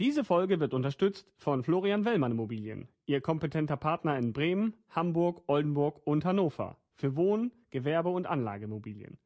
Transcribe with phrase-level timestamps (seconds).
[0.00, 6.04] Diese Folge wird unterstützt von Florian Wellmann Immobilien, Ihr kompetenter Partner in Bremen, Hamburg, Oldenburg
[6.04, 9.18] und Hannover für Wohn-, Gewerbe- und Anlageimmobilien.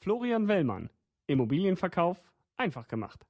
[0.00, 0.90] Florian Wellmann,
[1.28, 2.20] Immobilienverkauf
[2.56, 3.24] einfach gemacht.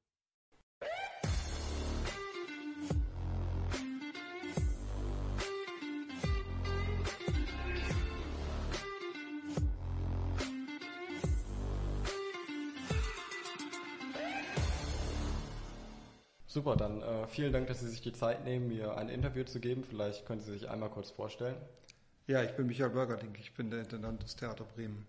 [16.56, 19.60] Super, dann äh, vielen Dank, dass Sie sich die Zeit nehmen, mir ein Interview zu
[19.60, 19.84] geben.
[19.84, 21.54] Vielleicht können Sie sich einmal kurz vorstellen.
[22.28, 25.04] Ja, ich bin Michael Bürgerding, ich bin der Intendant des Theater Bremen.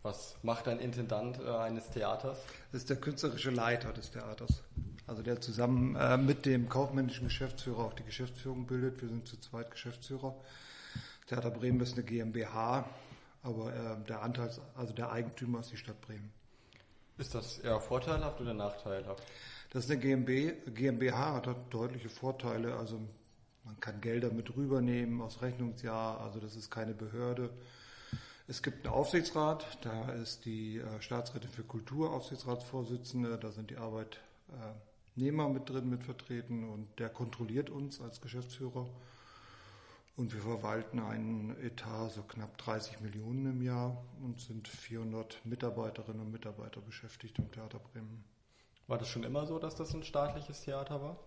[0.00, 2.38] Was macht ein Intendant äh, eines Theaters?
[2.72, 4.62] Das ist der künstlerische Leiter des Theaters.
[5.06, 9.02] Also der zusammen äh, mit dem kaufmännischen Geschäftsführer auch die Geschäftsführung bildet.
[9.02, 10.34] Wir sind zu zweit Geschäftsführer.
[11.26, 12.88] Theater Bremen ist eine GmbH,
[13.42, 16.32] aber äh, der Anteil, also der Eigentümer ist die Stadt Bremen.
[17.18, 19.22] Ist das eher vorteilhaft oder nachteilhaft?
[19.72, 22.76] Das ist eine GmbH, GmbH hat deutliche Vorteile.
[22.76, 23.00] Also
[23.64, 26.20] man kann Gelder mit rübernehmen aus Rechnungsjahr.
[26.20, 27.48] Also das ist keine Behörde.
[28.46, 29.78] Es gibt einen Aufsichtsrat.
[29.80, 33.38] Da ist die äh, Staatsrätin für Kultur Aufsichtsratsvorsitzende.
[33.38, 36.68] Da sind die Arbeitnehmer mit drin, mit vertreten.
[36.68, 38.86] Und der kontrolliert uns als Geschäftsführer.
[40.16, 46.20] Und wir verwalten einen Etat so knapp 30 Millionen im Jahr und sind 400 Mitarbeiterinnen
[46.20, 48.22] und Mitarbeiter beschäftigt im Theater Bremen.
[48.88, 51.18] War das schon immer so, dass das ein staatliches Theater war?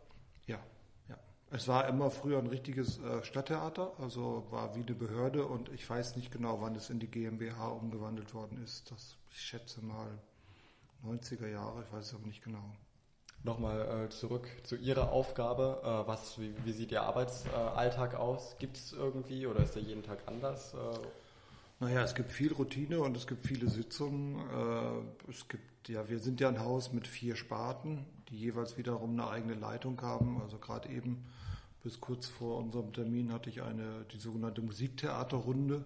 [0.45, 0.59] Ja,
[1.07, 1.17] ja.
[1.51, 5.89] Es war immer früher ein richtiges äh, Stadttheater, also war wie eine Behörde und ich
[5.89, 8.91] weiß nicht genau, wann es in die GmbH umgewandelt worden ist.
[8.91, 10.19] Das, ich schätze mal
[11.05, 12.63] 90er Jahre, ich weiß es aber nicht genau.
[13.43, 15.81] Nochmal äh, zurück zu Ihrer Aufgabe.
[15.83, 18.55] Äh, was, wie, wie, sieht Ihr Arbeitsalltag aus?
[18.57, 20.75] Gibt es irgendwie oder ist der jeden Tag anders?
[21.79, 24.39] Naja, es gibt viel Routine und es gibt viele Sitzungen.
[25.29, 29.29] Es gibt, ja, wir sind ja ein Haus mit vier Sparten, die jeweils wiederum eine
[29.29, 30.41] eigene Leitung haben.
[30.41, 31.25] Also gerade eben
[31.83, 35.85] bis kurz vor unserem Termin hatte ich eine, die sogenannte Musiktheaterrunde.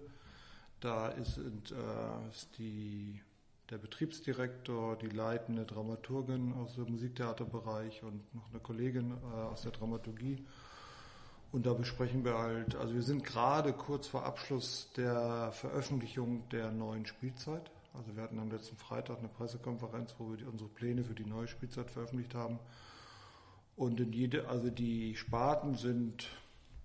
[0.80, 3.20] Da ist, äh, ist die,
[3.68, 9.72] der Betriebsdirektor, die leitende Dramaturgin aus dem Musiktheaterbereich und noch eine Kollegin äh, aus der
[9.72, 10.44] Dramaturgie.
[11.52, 16.70] Und da besprechen wir halt, also wir sind gerade kurz vor Abschluss der Veröffentlichung der
[16.70, 17.70] neuen Spielzeit.
[17.92, 21.48] Also wir hatten am letzten Freitag eine Pressekonferenz, wo wir unsere Pläne für die neue
[21.48, 22.58] Spielzeit veröffentlicht haben.
[23.76, 26.28] Und in jede, also die Sparten sind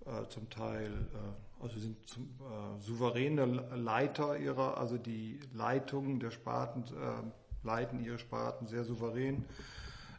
[0.04, 3.44] äh, zum Teil, äh, also sind zum, äh, souveräne
[3.76, 9.44] Leiter ihrer, also die Leitungen der Sparten äh, leiten ihre Sparten sehr souverän,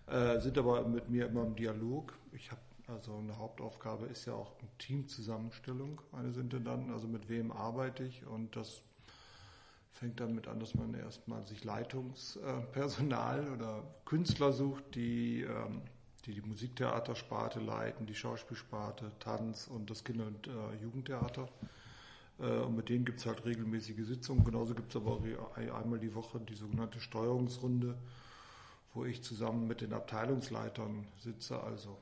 [0.07, 2.13] äh, sind aber mit mir immer im Dialog.
[2.31, 7.51] Ich habe also eine Hauptaufgabe ist ja auch eine Teamzusammenstellung eines Intendanten, also mit wem
[7.51, 8.81] arbeite ich und das
[9.97, 15.81] fängt damit an, dass man erstmal sich Leitungspersonal oder Künstler sucht, die ähm,
[16.27, 21.47] die, die Musiktheatersparte leiten, die Schauspielsparte, Tanz und das Kinder- und äh, Jugendtheater.
[22.39, 24.43] Äh, und mit denen gibt es halt regelmäßige Sitzungen.
[24.43, 27.95] Genauso gibt es aber auch einmal die Woche die sogenannte Steuerungsrunde,
[28.93, 31.97] wo ich zusammen mit den Abteilungsleitern sitze, also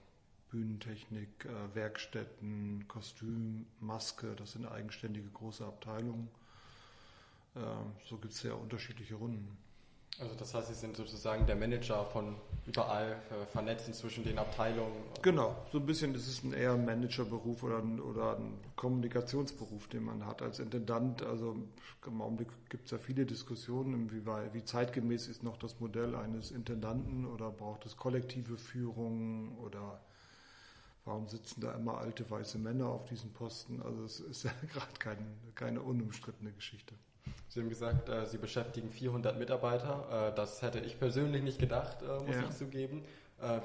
[0.49, 6.29] Bühnentechnik, äh, Werkstätten, Kostüm, Maske, das sind eigenständige große Abteilungen.
[7.55, 7.59] Äh,
[8.07, 9.57] so gibt es sehr unterschiedliche Runden.
[10.17, 12.35] Also das heißt, Sie sind sozusagen der Manager von
[12.65, 14.95] überall äh, vernetzen zwischen den Abteilungen.
[15.21, 19.87] Genau, so ein bisschen ist es ein eher ein Managerberuf oder ein, oder ein Kommunikationsberuf,
[19.89, 21.21] den man hat als Intendant.
[21.21, 21.57] Also
[22.07, 26.51] im Augenblick gibt es ja viele Diskussionen, wie, wie zeitgemäß ist noch das Modell eines
[26.51, 29.99] Intendanten oder braucht es kollektive Führung oder
[31.05, 33.79] Warum sitzen da immer alte weiße Männer auf diesen Posten?
[33.83, 36.95] Also es ist ja gerade kein, keine unumstrittene Geschichte.
[37.49, 40.31] Sie haben gesagt, äh, Sie beschäftigen 400 Mitarbeiter.
[40.31, 42.43] Äh, das hätte ich persönlich nicht gedacht, äh, muss ja.
[42.43, 43.03] ich zugeben.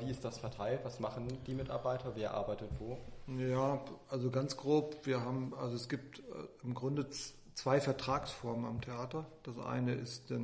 [0.00, 0.81] Wie ist das verteilt?
[0.82, 2.16] Was machen die Mitarbeiter?
[2.16, 2.98] Wer arbeitet wo?
[3.28, 6.21] Ja, also ganz grob, wir haben, also es gibt
[6.65, 7.09] im Grunde
[7.54, 9.26] zwei Vertragsformen am Theater.
[9.44, 10.41] Das eine ist der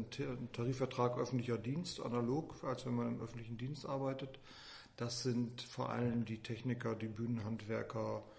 [0.53, 4.39] Tarifvertrag öffentlicher Dienst, analog, als wenn man im öffentlichen Dienst arbeitet.
[4.97, 8.36] Das sind vor allem die Techniker, die Bühnenhandwerker, äh,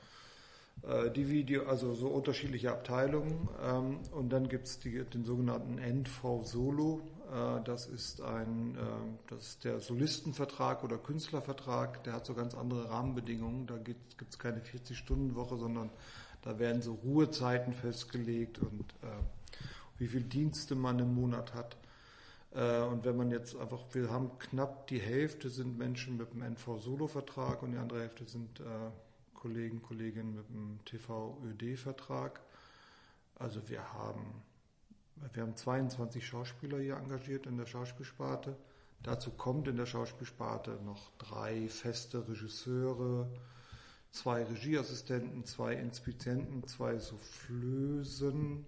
[1.15, 3.49] die Video, also so unterschiedliche Abteilungen.
[3.61, 7.01] Ähm, und dann gibt es den sogenannten NV Solo.
[7.31, 8.79] Äh, das ist ein, äh,
[9.29, 12.03] das ist der Solistenvertrag oder Künstlervertrag.
[12.03, 13.67] Der hat so ganz andere Rahmenbedingungen.
[13.67, 15.89] Da gibt es keine 40-Stunden-Woche, sondern
[16.41, 18.93] da werden so Ruhezeiten festgelegt und
[19.97, 21.75] wie viel Dienste man im Monat hat.
[22.53, 26.41] Äh, und wenn man jetzt einfach, wir haben knapp die Hälfte sind Menschen mit dem
[26.41, 28.63] NV-Solo-Vertrag und die andere Hälfte sind äh,
[29.37, 32.41] Kollegen, Kolleginnen mit dem TV-ÖD-Vertrag.
[33.35, 34.43] Also wir haben,
[35.31, 38.57] wir haben 22 Schauspieler hier engagiert in der Schauspielsparte.
[39.03, 43.29] Dazu kommt in der Schauspielsparte noch drei feste Regisseure,
[44.11, 48.65] zwei Regieassistenten, zwei Inspizienten, zwei Soufflösen,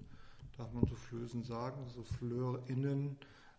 [0.57, 3.17] darf man Soufflösen sagen, SouffleurInnen.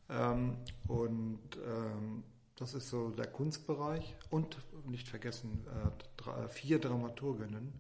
[0.09, 0.57] Ähm,
[0.87, 2.23] und ähm,
[2.61, 4.15] das ist so der Kunstbereich.
[4.31, 7.73] Und nicht vergessen, äh, vier Dramaturginnen,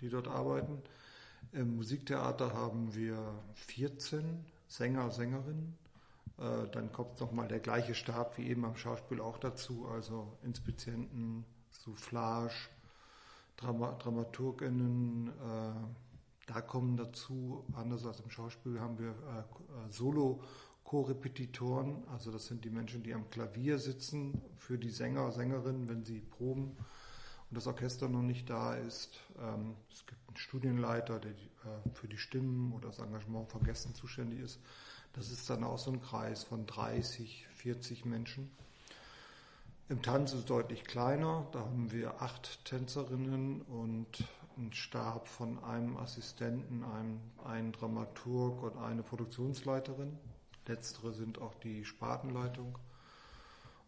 [0.00, 0.82] die dort arbeiten.
[1.52, 3.18] Im Musiktheater haben wir
[3.54, 5.78] 14 Sänger, Sängerinnen.
[6.38, 11.44] Äh, dann kommt nochmal der gleiche Stab wie eben am Schauspiel auch dazu, also Inspizienten,
[11.70, 12.68] Soufflage,
[13.56, 19.90] Drama DramaturgInnen, äh, da kommen dazu, anders als im Schauspiel, haben wir äh,
[20.86, 26.04] Solo-Korrepetitoren, also das sind die Menschen, die am Klavier sitzen für die Sänger, Sängerinnen, wenn
[26.04, 26.76] sie proben
[27.50, 29.20] und das Orchester noch nicht da ist.
[29.40, 31.32] Ähm, es gibt einen Studienleiter, der
[31.94, 34.60] für die Stimmen oder das Engagement von Gästen zuständig ist.
[35.14, 38.50] Das ist dann auch so ein Kreis von 30, 40 Menschen.
[39.88, 41.48] Im Tanz ist es deutlich kleiner.
[41.52, 44.24] Da haben wir acht Tänzerinnen und
[44.56, 50.16] einen Stab von einem Assistenten, einem, einen Dramaturg und eine Produktionsleiterin.
[50.68, 52.78] Letztere sind auch die Spartenleitung.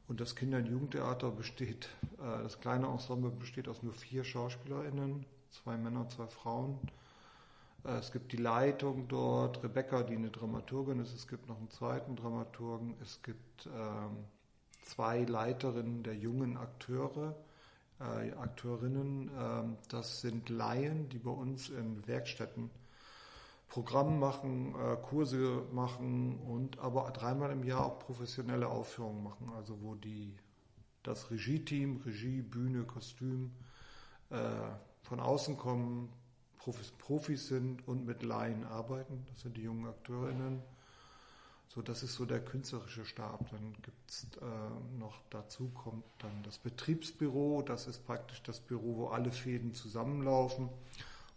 [0.09, 1.89] Und das Kinder- und Jugendtheater besteht,
[2.19, 6.79] äh, das kleine Ensemble besteht aus nur vier SchauspielerInnen, zwei Männer, zwei Frauen.
[7.85, 11.15] Äh, es gibt die Leitung dort, Rebecca, die eine Dramaturgin ist.
[11.15, 12.95] Es gibt noch einen zweiten Dramaturgen.
[13.03, 14.25] Es gibt ähm,
[14.83, 17.37] zwei Leiterinnen der jungen Akteure,
[18.01, 19.31] äh, Akteurinnen.
[19.39, 22.71] Ähm, das sind Laien, die bei uns in Werkstätten
[23.69, 29.50] Programm machen, äh, Kurse machen und aber dreimal im Jahr auch professionelle Aufführungen machen.
[29.56, 30.35] Also wo die
[31.03, 33.53] das Regie-Team, Regie, Bühne, Kostüm
[34.31, 34.37] äh,
[35.03, 36.12] von außen kommen,
[36.59, 39.25] Profis, Profis sind und mit Laien arbeiten.
[39.31, 40.62] Das sind die jungen AkteurInnen.
[41.69, 43.50] So, das ist so der künstlerische Stab.
[43.50, 47.62] Dann gibt es äh, noch dazu kommt dann das Betriebsbüro.
[47.62, 50.71] Das ist praktisch das Büro, wo alle Fäden zusammenlaufen,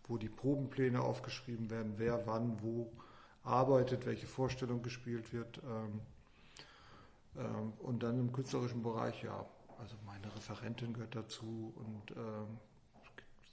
[0.08, 2.92] wo die Probenpläne aufgeschrieben werden, wer wann wo
[3.44, 5.62] arbeitet, welche Vorstellung gespielt wird.
[5.64, 6.02] Ähm,
[7.38, 9.46] ähm, und dann im künstlerischen Bereich, ja,
[9.80, 12.58] also meine Referentin gehört dazu und ähm,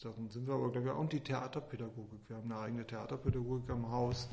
[0.03, 2.21] dann sind wir aber, glaube ich, auch die Theaterpädagogik.
[2.29, 4.29] Wir haben eine eigene Theaterpädagogik am Haus.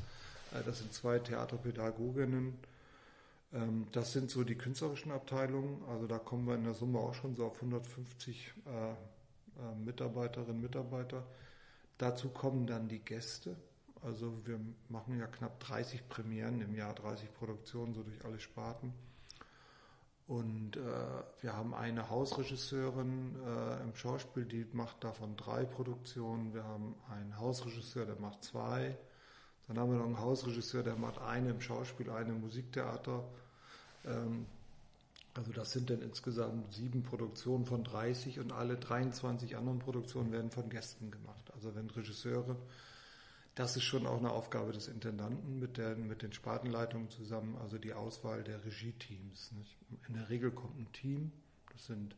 [0.52, 2.54] Äh, das sind zwei Theaterpädagoginnen.
[3.52, 5.82] Ähm, das sind so die künstlerischen Abteilungen.
[5.88, 8.94] Also da kommen wir in der Summe auch schon so auf 150 äh, äh,
[9.84, 11.24] Mitarbeiterinnen und Mitarbeiter.
[11.98, 13.56] Dazu kommen dann die Gäste.
[14.02, 18.92] Also wir machen ja knapp 30 Premieren im Jahr, 30 Produktionen, so durch alle Sparten.
[20.28, 20.80] Und äh,
[21.40, 26.52] wir haben eine Hausregisseurin äh, im Schauspiel, die macht davon drei Produktionen.
[26.52, 28.98] Wir haben einen Hausregisseur, der macht zwei.
[29.68, 33.24] Dann haben wir noch einen Hausregisseur, der macht eine im Schauspiel, eine im Musiktheater.
[34.04, 34.46] Ähm,
[35.36, 40.50] also das sind dann insgesamt sieben Produktionen von 30 und alle 23 anderen Produktionen werden
[40.50, 41.50] von Gästen gemacht.
[41.54, 42.56] Also wenn Regisseure
[43.56, 47.78] das ist schon auch eine Aufgabe des Intendanten mit, der, mit den Spartenleitungen zusammen, also
[47.78, 49.50] die Auswahl der Regie-Teams.
[50.08, 51.32] In der Regel kommt ein Team,
[51.72, 52.14] das sind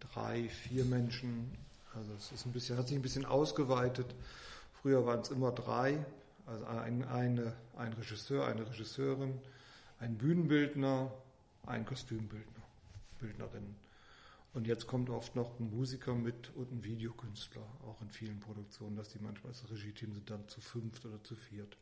[0.00, 1.52] drei, vier Menschen.
[1.94, 4.14] Also es ist ein bisschen, hat sich ein bisschen ausgeweitet.
[4.80, 6.06] Früher waren es immer drei,
[6.46, 9.38] also ein, eine, ein Regisseur, eine Regisseurin,
[10.00, 11.12] ein Bühnenbildner,
[11.66, 12.62] ein Kostümbildner,
[13.20, 13.76] Bildnerin.
[14.54, 18.96] Und jetzt kommt oft noch ein Musiker mit und ein Videokünstler, auch in vielen Produktionen,
[18.96, 21.76] dass die manchmal das Regie-Team sind dann zu fünft oder zu viert.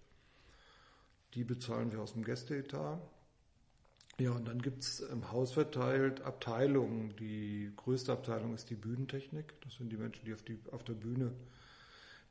[1.34, 3.00] Die bezahlen wir aus dem Gästeetat.
[4.18, 7.16] Ja, und dann gibt es im Haus verteilt Abteilungen.
[7.16, 9.60] Die größte Abteilung ist die Bühnentechnik.
[9.62, 11.32] Das sind die Menschen, die auf, die, auf der Bühne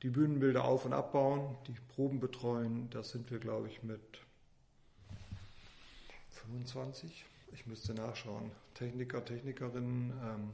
[0.04, 2.90] die Bühnenbilder auf- und abbauen, die Proben betreuen.
[2.92, 4.22] Das sind wir, glaube ich, mit
[6.30, 10.52] 25 ich müsste nachschauen, Techniker, Technikerinnen, ähm,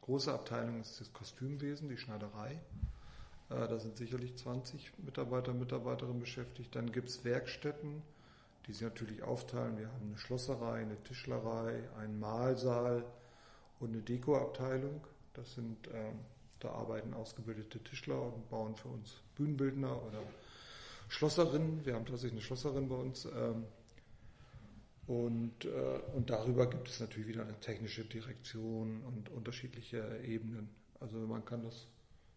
[0.00, 2.58] große Abteilung ist das Kostümwesen, die Schneiderei.
[3.50, 6.74] Äh, da sind sicherlich 20 Mitarbeiter, Mitarbeiterinnen beschäftigt.
[6.74, 8.02] Dann gibt es Werkstätten,
[8.66, 9.78] die sie natürlich aufteilen.
[9.78, 13.04] Wir haben eine Schlosserei, eine Tischlerei, einen Mahlsaal
[13.80, 15.06] und eine Dekoabteilung.
[15.34, 16.12] Das sind, äh,
[16.60, 20.22] da arbeiten ausgebildete Tischler und bauen für uns Bühnenbildner oder
[21.08, 21.84] Schlosserinnen.
[21.84, 23.24] Wir haben tatsächlich eine Schlosserin bei uns.
[23.24, 23.64] Ähm,
[25.08, 30.68] und, äh, und darüber gibt es natürlich wieder eine technische Direktion und unterschiedliche Ebenen.
[31.00, 31.86] Also man kann das,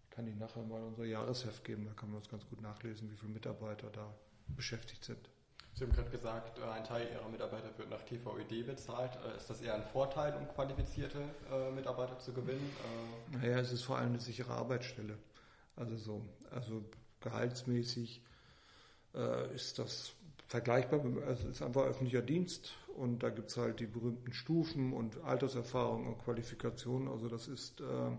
[0.09, 3.17] kann Ihnen nachher mal unser Jahresheft geben, da kann man das ganz gut nachlesen, wie
[3.17, 4.15] viele Mitarbeiter da
[4.55, 5.19] beschäftigt sind.
[5.73, 9.17] Sie haben gerade gesagt, äh, ein Teil Ihrer Mitarbeiter wird nach TVED bezahlt.
[9.17, 11.19] Äh, ist das eher ein Vorteil, um qualifizierte
[11.51, 12.69] äh, Mitarbeiter zu gewinnen?
[13.31, 15.17] Naja, es ist vor allem eine sichere Arbeitsstelle.
[15.75, 16.85] Also so, also
[17.19, 18.21] gehaltsmäßig
[19.53, 20.13] ist das
[20.51, 25.23] vergleichbar, es ist einfach öffentlicher Dienst und da gibt es halt die berühmten Stufen und
[25.23, 27.07] Alterserfahrung und Qualifikationen.
[27.07, 28.11] Also das ist, äh,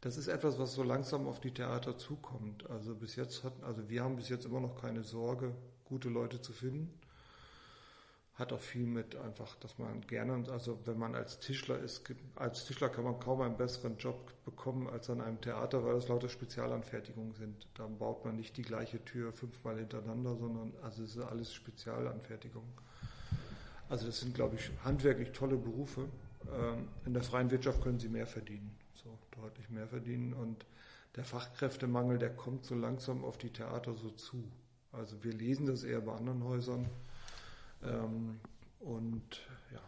[0.00, 2.68] das ist etwas, was so langsam auf die Theater zukommt.
[2.70, 6.40] Also bis jetzt hatten, also wir haben bis jetzt immer noch keine Sorge, gute Leute
[6.40, 6.98] zu finden
[8.38, 12.64] hat auch viel mit einfach, dass man gerne, also wenn man als Tischler ist, als
[12.66, 16.28] Tischler kann man kaum einen besseren Job bekommen als an einem Theater, weil das lauter
[16.28, 17.66] Spezialanfertigungen sind.
[17.74, 22.62] Da baut man nicht die gleiche Tür fünfmal hintereinander, sondern also es ist alles Spezialanfertigung.
[23.88, 26.04] Also das sind, glaube ich, handwerklich tolle Berufe.
[26.56, 30.64] Ähm, in der freien Wirtschaft können sie mehr verdienen, so deutlich mehr verdienen und
[31.16, 34.44] der Fachkräftemangel, der kommt so langsam auf die Theater so zu.
[34.92, 36.88] Also wir lesen das eher bei anderen Häusern
[37.82, 38.40] ähm,
[38.80, 39.40] und
[39.72, 39.80] ja,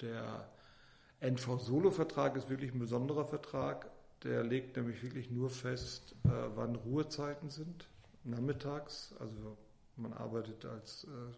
[0.00, 0.48] der
[1.20, 3.90] NV-Solo-Vertrag ist wirklich ein besonderer Vertrag.
[4.22, 7.88] Der legt nämlich wirklich nur fest, äh, wann Ruhezeiten sind,
[8.24, 9.14] nachmittags.
[9.18, 9.56] Also
[9.96, 11.34] man arbeitet als äh,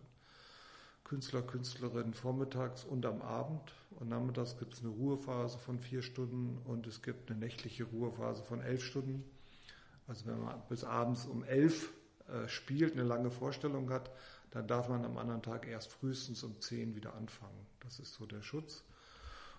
[1.05, 3.73] Künstler, Künstlerin vormittags und am Abend.
[3.91, 8.43] Und nachmittags gibt es eine Ruhephase von vier Stunden und es gibt eine nächtliche Ruhephase
[8.43, 9.25] von elf Stunden.
[10.07, 11.93] Also wenn man bis abends um elf
[12.29, 14.11] äh, spielt, eine lange Vorstellung hat,
[14.51, 17.67] dann darf man am anderen Tag erst frühestens um 10 wieder anfangen.
[17.81, 18.85] Das ist so der Schutz.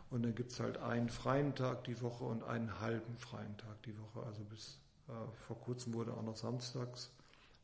[0.09, 3.81] Und dann gibt es halt einen freien Tag die Woche und einen halben freien Tag
[3.83, 4.25] die Woche.
[4.25, 5.11] Also bis äh,
[5.47, 7.11] vor kurzem wurde auch noch samstags,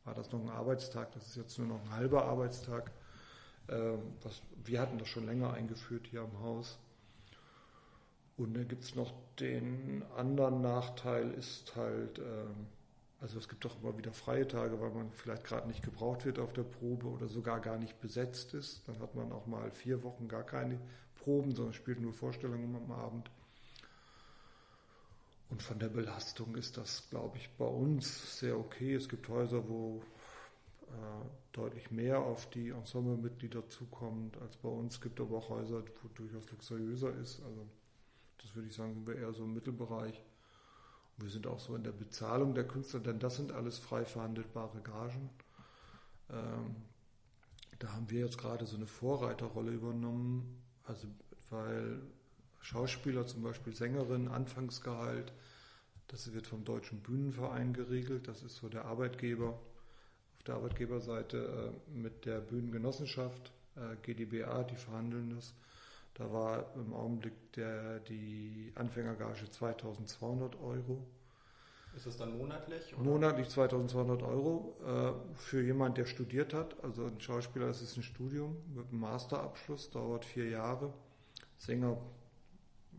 [0.03, 2.91] war das noch ein Arbeitstag, das ist jetzt nur noch ein halber Arbeitstag.
[3.67, 6.77] Ähm, was, wir hatten das schon länger eingeführt hier am Haus.
[8.37, 12.67] Und dann gibt es noch den anderen Nachteil, ist halt, ähm,
[13.21, 16.39] also es gibt doch immer wieder freie Tage, weil man vielleicht gerade nicht gebraucht wird
[16.39, 18.87] auf der Probe oder sogar gar nicht besetzt ist.
[18.87, 20.79] Dann hat man auch mal vier Wochen gar keine
[21.15, 23.31] Proben, sondern spielt nur Vorstellungen am Abend.
[25.49, 28.95] Und von der Belastung ist das, glaube ich, bei uns sehr okay.
[28.95, 30.01] Es gibt Häuser, wo
[30.87, 34.95] äh, deutlich mehr auf die Ensemblemitglieder zukommt als bei uns.
[34.95, 37.41] Es gibt aber auch Häuser, wo durchaus luxuriöser ist.
[37.43, 37.67] Also
[38.41, 40.21] das würde ich sagen, sind wir eher so im Mittelbereich.
[41.17, 44.81] Wir sind auch so in der Bezahlung der Künstler, denn das sind alles frei verhandelbare
[44.81, 45.29] Gagen.
[46.29, 46.75] Ähm,
[47.79, 51.07] da haben wir jetzt gerade so eine Vorreiterrolle übernommen, also
[51.49, 52.01] weil
[52.59, 55.31] Schauspieler, zum Beispiel Sängerin, Anfangsgehalt,
[56.07, 61.97] das wird vom Deutschen Bühnenverein geregelt, das ist so der Arbeitgeber auf der Arbeitgeberseite äh,
[61.97, 65.53] mit der Bühnengenossenschaft, äh, GdBA, die verhandeln das.
[66.15, 71.05] Da war im Augenblick der, die Anfängergage 2200 Euro.
[71.95, 72.93] Ist das dann monatlich?
[72.93, 73.03] Oder?
[73.03, 76.81] Monatlich 2200 Euro äh, für jemand, der studiert hat.
[76.83, 80.93] Also ein Schauspieler, das ist ein Studium mit einem Masterabschluss, dauert vier Jahre.
[81.57, 81.97] Sänger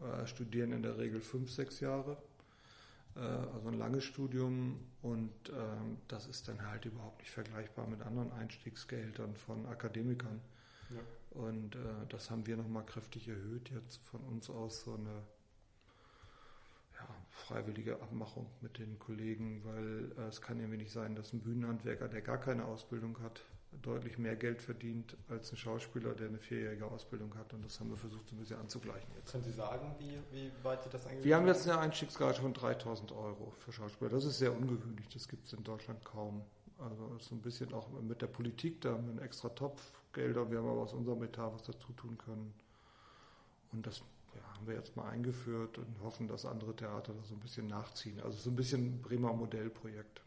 [0.03, 2.19] äh, studieren in der Regel fünf, sechs Jahre.
[3.17, 8.03] Äh, also ein langes Studium und ähm, das ist dann halt überhaupt nicht vergleichbar mit
[8.03, 10.41] anderen Einstiegsgeldern von Akademikern.
[10.91, 11.01] Ja.
[11.37, 11.79] Und äh,
[12.09, 15.23] das haben wir nochmal kräftig erhöht, jetzt von uns aus so eine
[16.95, 21.41] ja, freiwillige Abmachung mit den Kollegen, weil äh, es kann ja nicht sein, dass ein
[21.41, 23.43] Bühnenhandwerker, der gar keine Ausbildung hat,
[23.83, 27.53] deutlich mehr Geld verdient als ein Schauspieler, der eine vierjährige Ausbildung hat.
[27.53, 29.33] Und das haben wir versucht, so ein bisschen anzugleichen jetzt.
[29.33, 32.55] Können Sie sagen, wie, wie weit Sie das eigentlich Wir haben jetzt eine Einstiegsgage von
[32.55, 34.11] 3000 Euro für Schauspieler.
[34.11, 35.09] Das ist sehr ungewöhnlich.
[35.09, 36.43] Das gibt es in Deutschland kaum.
[36.79, 40.51] Also so ein bisschen auch mit der Politik, da haben wir einen extra Topf Gelder,
[40.51, 42.55] wir haben aber aus unserem Etat was dazu tun können.
[43.73, 43.99] Und das
[44.35, 47.67] ja, haben wir jetzt mal eingeführt und hoffen, dass andere Theater da so ein bisschen
[47.67, 48.19] nachziehen.
[48.21, 50.23] Also so ein bisschen Bremer Modellprojekt.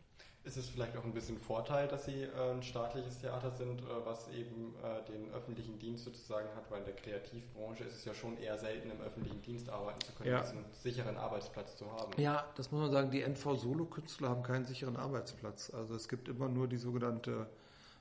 [0.46, 4.06] Ist es vielleicht auch ein bisschen Vorteil, dass Sie äh, ein staatliches Theater sind, äh,
[4.06, 6.70] was eben äh, den öffentlichen Dienst sozusagen hat?
[6.72, 10.14] Weil in der Kreativbranche ist es ja schon eher selten, im öffentlichen Dienst arbeiten zu
[10.14, 10.42] können, ja.
[10.42, 12.14] einen sicheren Arbeitsplatz zu haben.
[12.22, 13.12] Ja, das muss man sagen.
[13.12, 15.72] Die NV-Solo-Künstler haben keinen sicheren Arbeitsplatz.
[15.74, 17.48] Also es gibt immer nur die sogenannte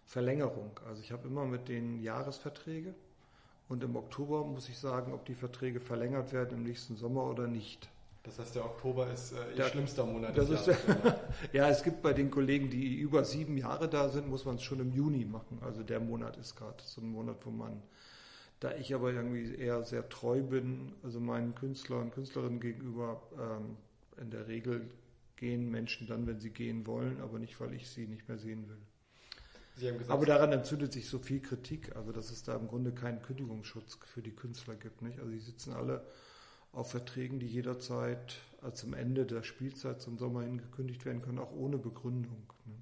[0.08, 0.70] Verlängerung.
[0.88, 2.94] Also ich habe immer mit den Jahresverträge
[3.68, 7.46] und im Oktober muss ich sagen, ob die Verträge verlängert werden im nächsten Sommer oder
[7.46, 7.90] nicht.
[8.22, 10.76] Das heißt, der Oktober ist äh, Ihr schlimmster Monat des Jahres.
[11.52, 14.62] Ja, es gibt bei den Kollegen, die über sieben Jahre da sind, muss man es
[14.62, 15.58] schon im Juni machen.
[15.60, 17.82] Also der Monat ist gerade so ein Monat, wo man,
[18.60, 23.76] da ich aber irgendwie eher sehr treu bin, also meinen Künstlern und Künstlerinnen gegenüber, ähm,
[24.20, 24.90] in der Regel
[25.36, 28.68] gehen Menschen dann, wenn sie gehen wollen, aber nicht, weil ich sie nicht mehr sehen
[28.68, 28.87] will.
[30.08, 33.98] Aber daran entzündet sich so viel Kritik, also dass es da im Grunde keinen Kündigungsschutz
[34.04, 35.02] für die Künstler gibt.
[35.02, 35.18] Nicht?
[35.18, 36.04] Also die sitzen alle
[36.72, 41.38] auf Verträgen, die jederzeit also zum Ende der Spielzeit zum Sommer hin gekündigt werden können,
[41.38, 42.52] auch ohne Begründung.
[42.66, 42.74] Ne?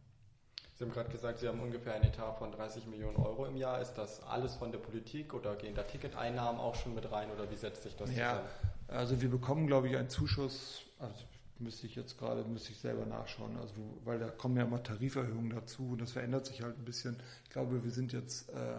[0.74, 3.80] Sie haben gerade gesagt, Sie haben ungefähr ein Etat von 30 Millionen Euro im Jahr.
[3.80, 7.50] Ist das alles von der Politik oder gehen da Ticketeinnahmen auch schon mit rein oder
[7.50, 8.48] wie setzt sich das ja, zusammen?
[8.88, 11.24] Also wir bekommen, glaube ich, einen Zuschuss, also
[11.60, 15.50] müsste ich jetzt gerade, müsste ich selber nachschauen, also weil da kommen ja immer Tariferhöhungen
[15.50, 17.16] dazu und das verändert sich halt ein bisschen.
[17.44, 18.78] Ich glaube, wir sind jetzt, äh,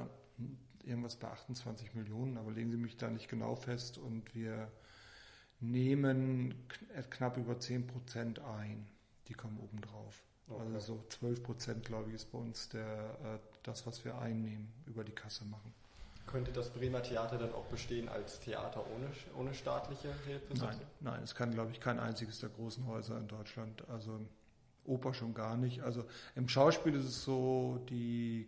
[0.84, 4.72] irgendwas bei 28 Millionen, aber legen Sie mich da nicht genau fest und wir
[5.60, 6.54] nehmen
[7.10, 8.88] knapp über 10 Prozent ein.
[9.28, 10.24] Die kommen obendrauf.
[10.48, 10.62] Okay.
[10.62, 14.72] Also so 12 Prozent, glaube ich, ist bei uns der, äh, das, was wir einnehmen,
[14.86, 15.74] über die Kasse machen.
[16.28, 19.08] Könnte das Bremer Theater dann auch bestehen als Theater ohne,
[19.38, 20.54] ohne staatliche Hilfe?
[20.60, 23.84] Nein, nein, es kann, glaube ich, kein einziges der großen Häuser in Deutschland.
[23.90, 24.20] Also
[24.86, 25.82] Oper schon gar nicht.
[25.82, 26.06] Also
[26.36, 28.48] im Schauspiel ist es so, die,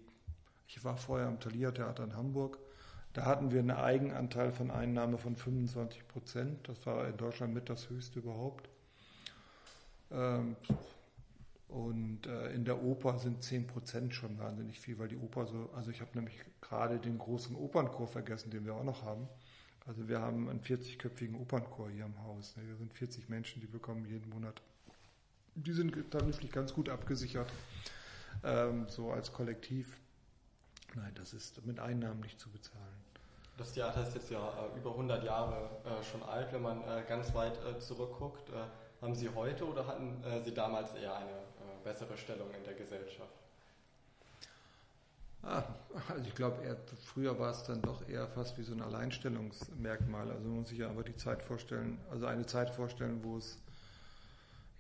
[0.68, 2.60] ich war vorher am Thalia Theater in Hamburg.
[3.14, 6.68] Da hatten wir einen Eigenanteil von Einnahme von 25 Prozent.
[6.68, 8.70] Das war in Deutschland mit das höchste überhaupt.
[10.12, 10.56] Ähm,
[11.70, 15.70] und äh, in der Oper sind 10 Prozent schon wahnsinnig viel, weil die Oper so,
[15.76, 19.30] also ich habe nämlich gerade den großen Opernchor vergessen, den wir auch noch haben.
[19.86, 22.56] Also wir haben einen 40-köpfigen Opernchor hier im Haus.
[22.58, 24.62] Wir sind 40 Menschen, die bekommen jeden Monat.
[25.54, 27.52] Die sind tatsächlich ganz gut abgesichert,
[28.44, 29.96] ähm, so als Kollektiv.
[30.96, 33.04] Nein, das ist mit Einnahmen nicht zu bezahlen.
[33.58, 37.04] Das Theater ist jetzt ja äh, über 100 Jahre äh, schon alt, wenn man äh,
[37.08, 38.50] ganz weit äh, zurückguckt.
[38.50, 38.54] Äh,
[39.02, 41.49] haben Sie heute oder hatten Sie damals eher eine
[41.90, 43.34] bessere Stellung in der Gesellschaft?
[45.42, 45.64] Ah,
[46.08, 50.30] also ich glaube, früher war es dann doch eher fast wie so ein Alleinstellungsmerkmal.
[50.30, 53.58] Also man muss sich ja aber die Zeit vorstellen, also eine Zeit vorstellen, wo es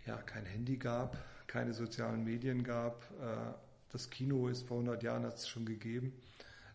[0.05, 3.01] ja kein Handy gab, keine sozialen Medien gab.
[3.19, 3.53] Äh,
[3.91, 6.13] das Kino ist vor 100 Jahren hat es schon gegeben,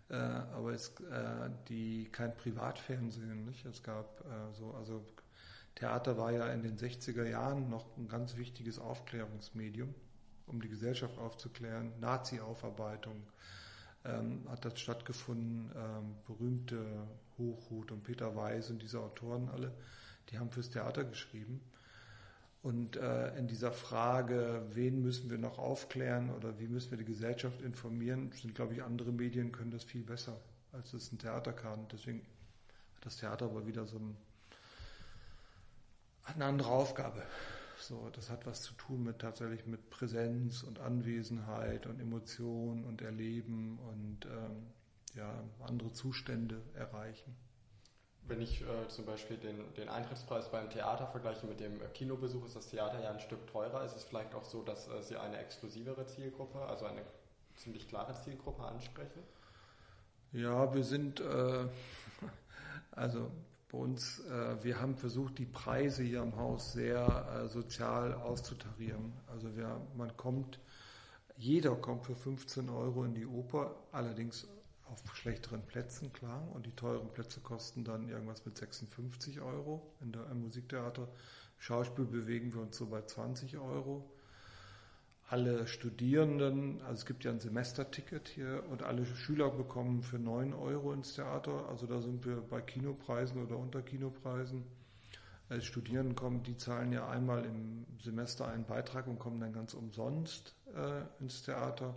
[0.09, 3.45] äh, aber es äh, die kein Privatfernsehen.
[3.45, 3.65] Nicht?
[3.67, 4.25] Es gab
[4.59, 5.05] so also
[5.77, 9.95] Theater war ja in den 60er Jahren noch ein ganz wichtiges Aufklärungsmedium
[10.47, 11.93] um die Gesellschaft aufzuklären.
[12.01, 13.23] Nazi-Aufarbeitung
[14.05, 15.71] ähm, hat das stattgefunden.
[15.77, 17.07] Ähm, berühmte
[17.39, 19.73] Hochhut und Peter Weiß und diese Autoren alle,
[20.31, 21.61] die haben fürs Theater geschrieben.
[22.63, 27.05] Und äh, in dieser Frage, wen müssen wir noch aufklären oder wie müssen wir die
[27.05, 30.41] Gesellschaft informieren, sind, glaube ich, andere Medien können das viel besser,
[30.73, 31.87] als es ein Theater kann.
[31.93, 32.21] Deswegen
[32.97, 34.17] hat das Theater aber wieder so ein,
[36.25, 37.23] eine andere Aufgabe.
[37.87, 43.03] So, das hat was zu tun mit tatsächlich mit Präsenz und Anwesenheit und Emotion und
[43.03, 44.73] Erleben und ähm,
[45.15, 45.31] ja,
[45.67, 47.37] andere Zustände erreichen.
[48.27, 52.57] Wenn ich äh, zum Beispiel den, den Eintrittspreis beim Theater vergleiche mit dem Kinobesuch, ist
[52.57, 53.85] das Theater ja ein Stück teurer.
[53.85, 57.03] Ist es vielleicht auch so, dass äh, Sie eine exklusivere Zielgruppe, also eine
[57.57, 59.23] ziemlich klare Zielgruppe ansprechen?
[60.33, 61.67] Ja, wir sind, äh,
[62.93, 63.31] also
[63.75, 69.13] bei uns, äh, wir haben versucht, die Preise hier im Haus sehr äh, sozial auszutarieren.
[69.27, 70.61] Also wir, man kommt,
[71.37, 74.47] jeder kommt für 15 Euro in die Oper, allerdings
[74.85, 76.47] auf schlechteren Plätzen, klar.
[76.55, 81.09] Und die teuren Plätze kosten dann irgendwas mit 56 Euro in der, im Musiktheater.
[81.59, 84.09] Schauspiel bewegen wir uns so bei 20 Euro
[85.31, 90.53] alle Studierenden, also es gibt ja ein Semesterticket hier und alle Schüler bekommen für 9
[90.53, 91.67] Euro ins Theater.
[91.69, 94.65] Also da sind wir bei Kinopreisen oder unter Kinopreisen.
[95.49, 99.75] Als Studierenden kommen, die zahlen ja einmal im Semester einen Beitrag und kommen dann ganz
[99.75, 101.95] umsonst äh, ins Theater.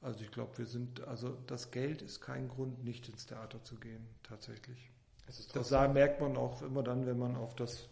[0.00, 3.76] Also ich glaube, wir sind, also das Geld ist kein Grund, nicht ins Theater zu
[3.76, 4.90] gehen, tatsächlich.
[5.26, 7.88] Das merkt man auch immer dann, wenn man auf das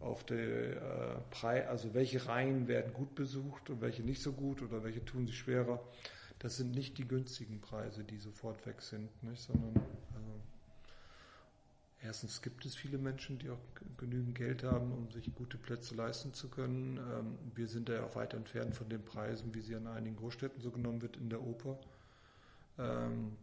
[0.00, 4.62] auf der äh, Preis, also welche Reihen werden gut besucht und welche nicht so gut
[4.62, 5.80] oder welche tun sich schwerer.
[6.38, 9.42] Das sind nicht die günstigen Preise, die sofort weg sind, nicht?
[9.42, 9.74] sondern
[10.14, 10.32] also,
[12.00, 13.58] erstens gibt es viele Menschen, die auch
[13.96, 16.98] genügend Geld haben, um sich gute Plätze leisten zu können.
[16.98, 20.16] Ähm, wir sind da ja auch weit entfernt von den Preisen, wie sie an einigen
[20.16, 21.76] Großstädten so genommen wird in der Oper.
[22.78, 23.36] Ähm,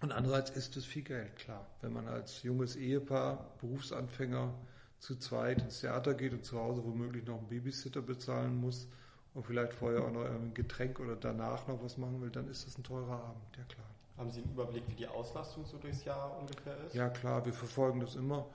[0.00, 1.66] und andererseits ist es viel Geld, klar.
[1.80, 4.54] Wenn man als junges Ehepaar, Berufsanfänger,
[4.98, 8.88] zu zweit ins Theater geht und zu Hause womöglich noch einen Babysitter bezahlen muss
[9.34, 12.66] und vielleicht vorher auch noch ein Getränk oder danach noch was machen will, dann ist
[12.66, 13.86] das ein teurer Abend, ja klar.
[14.16, 16.94] Haben Sie einen Überblick, wie die Auslastung so durchs Jahr ungefähr ist?
[16.94, 18.46] Ja klar, wir verfolgen das immer.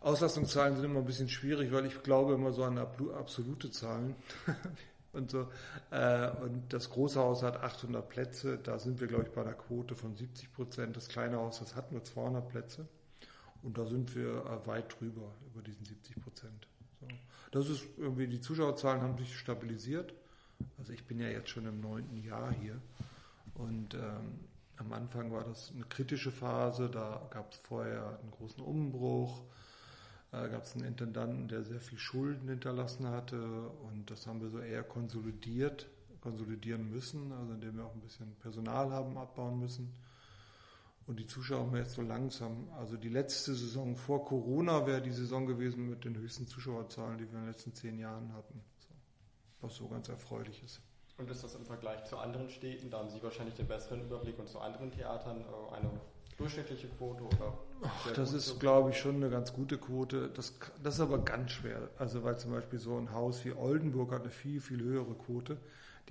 [0.00, 4.16] Auslastungszahlen sind immer ein bisschen schwierig, weil ich glaube immer so an absolute Zahlen.
[5.12, 5.46] und so.
[5.90, 9.52] Äh, und das große Haus hat 800 Plätze, da sind wir, glaube ich, bei einer
[9.52, 10.96] Quote von 70 Prozent.
[10.96, 12.88] Das kleine Haus, das hat nur 200 Plätze.
[13.62, 16.66] Und da sind wir äh, weit drüber, über diesen 70 Prozent.
[17.00, 17.08] So.
[17.52, 20.14] Das ist irgendwie, die Zuschauerzahlen haben sich stabilisiert.
[20.78, 22.80] Also ich bin ja jetzt schon im neunten Jahr hier.
[23.54, 24.40] Und ähm,
[24.76, 29.42] am Anfang war das eine kritische Phase, da gab es vorher einen großen Umbruch,
[30.32, 34.48] äh, gab es einen Intendanten, der sehr viel Schulden hinterlassen hatte und das haben wir
[34.48, 35.88] so eher konsolidiert,
[36.20, 39.92] konsolidieren müssen, also indem wir auch ein bisschen Personal haben abbauen müssen.
[41.06, 45.10] Und die Zuschauer haben jetzt so langsam, also die letzte Saison vor Corona wäre die
[45.10, 48.60] Saison gewesen mit den höchsten Zuschauerzahlen, die wir in den letzten zehn Jahren hatten.
[48.78, 48.94] So,
[49.60, 50.80] was so ganz erfreulich ist.
[51.18, 54.38] Und ist das im Vergleich zu anderen Städten, da haben Sie wahrscheinlich den besseren Überblick
[54.38, 55.90] und zu anderen Theatern äh, eine
[56.36, 57.58] durchschnittliche Quote oder?
[57.82, 60.30] Ach, das ist, glaube ich, schon eine ganz gute Quote.
[60.30, 61.90] Das, das ist aber ganz schwer.
[61.98, 65.58] Also weil zum Beispiel so ein Haus wie Oldenburg hat eine viel, viel höhere Quote.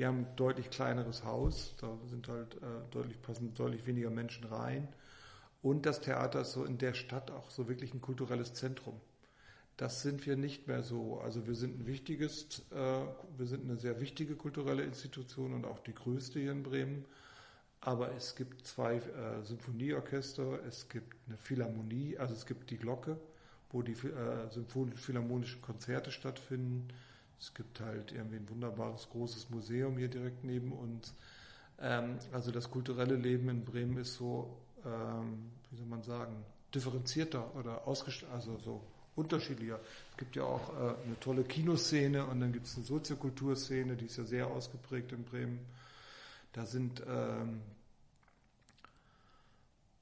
[0.02, 4.46] Die haben ein deutlich kleineres Haus, da sind halt äh, deutlich, passen deutlich weniger Menschen
[4.46, 4.88] rein.
[5.62, 9.00] Und das Theater ist so in der Stadt auch so wirklich ein kulturelles Zentrum.
[9.78, 11.20] Das sind wir nicht mehr so.
[11.20, 12.76] Also wir sind ein wichtiges, äh,
[13.38, 17.06] wir sind eine sehr wichtige kulturelle Institution und auch die größte hier in Bremen.
[17.80, 23.20] Aber es gibt zwei äh, Symphonieorchester, es gibt eine Philharmonie, also es gibt die Glocke,
[23.70, 26.88] wo die äh, philharmonischen Konzerte stattfinden.
[27.42, 31.16] Es gibt halt irgendwie ein wunderbares großes Museum hier direkt neben uns.
[31.80, 37.56] Ähm, also das kulturelle Leben in Bremen ist so, ähm, wie soll man sagen, differenzierter
[37.56, 38.82] oder ausgestattet, also so
[39.16, 39.80] unterschiedlicher.
[40.12, 44.06] Es gibt ja auch äh, eine tolle Kinoszene und dann gibt es eine Soziokulturszene, die
[44.06, 45.66] ist ja sehr ausgeprägt in Bremen.
[46.54, 47.62] Da sind ähm,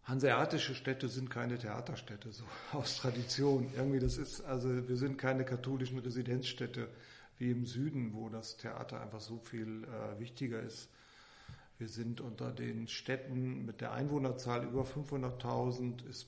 [0.04, 2.43] hanseatische Städte sind keine Theaterstädte, so
[2.78, 3.71] aus Tradition.
[3.78, 6.89] Irgendwie, das ist, also wir sind keine katholischen Residenzstädte
[7.39, 10.89] wie im Süden, wo das Theater einfach so viel äh, wichtiger ist.
[11.78, 16.28] Wir sind unter den Städten mit der Einwohnerzahl über 500.000 ist,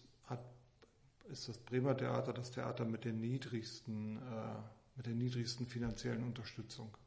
[1.30, 4.56] ist das Bremer Theater das Theater mit den niedrigsten, äh,
[4.95, 6.97] mit der niedrigsten finanziellen Unterstützung.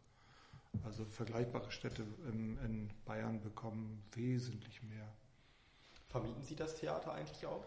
[0.82, 5.10] Also vergleichbare Städte in, in Bayern bekommen wesentlich mehr.
[6.08, 7.64] Vermieten Sie das Theater eigentlich auch?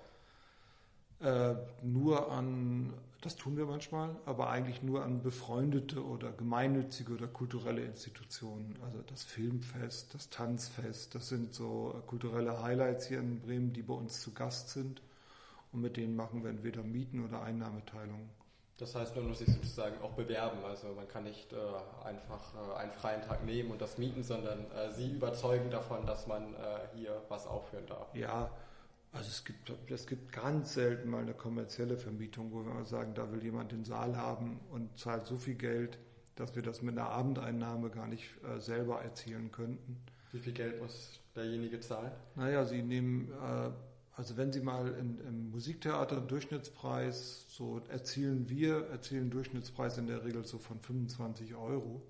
[1.20, 7.28] Äh, nur an, das tun wir manchmal, aber eigentlich nur an befreundete oder gemeinnützige oder
[7.28, 8.78] kulturelle Institutionen.
[8.86, 13.96] Also das Filmfest, das Tanzfest, das sind so kulturelle Highlights hier in Bremen, die bei
[13.96, 15.02] uns zu Gast sind.
[15.72, 18.30] Und mit denen machen wir entweder Mieten oder Einnahmeteilungen.
[18.78, 20.64] Das heißt, man muss sich sozusagen auch bewerben.
[20.64, 21.58] Also man kann nicht äh,
[22.06, 26.28] einfach äh, einen freien Tag nehmen und das mieten, sondern äh, sie überzeugen davon, dass
[26.28, 26.58] man äh,
[26.96, 28.14] hier was aufführen darf.
[28.14, 28.52] Ja,
[29.12, 33.14] also es gibt, es gibt ganz selten mal eine kommerzielle Vermietung, wo wir mal sagen,
[33.14, 35.98] da will jemand den Saal haben und zahlt so viel Geld,
[36.36, 39.98] dass wir das mit einer Abendeinnahme gar nicht äh, selber erzielen könnten.
[40.32, 42.12] Wie viel Geld muss derjenige zahlen?
[42.36, 43.72] Naja, Sie nehmen äh,
[44.18, 50.08] also wenn Sie mal in, im Musiktheater einen Durchschnittspreis, so erzielen wir, erzielen Durchschnittspreis in
[50.08, 52.02] der Regel so von 25 Euro.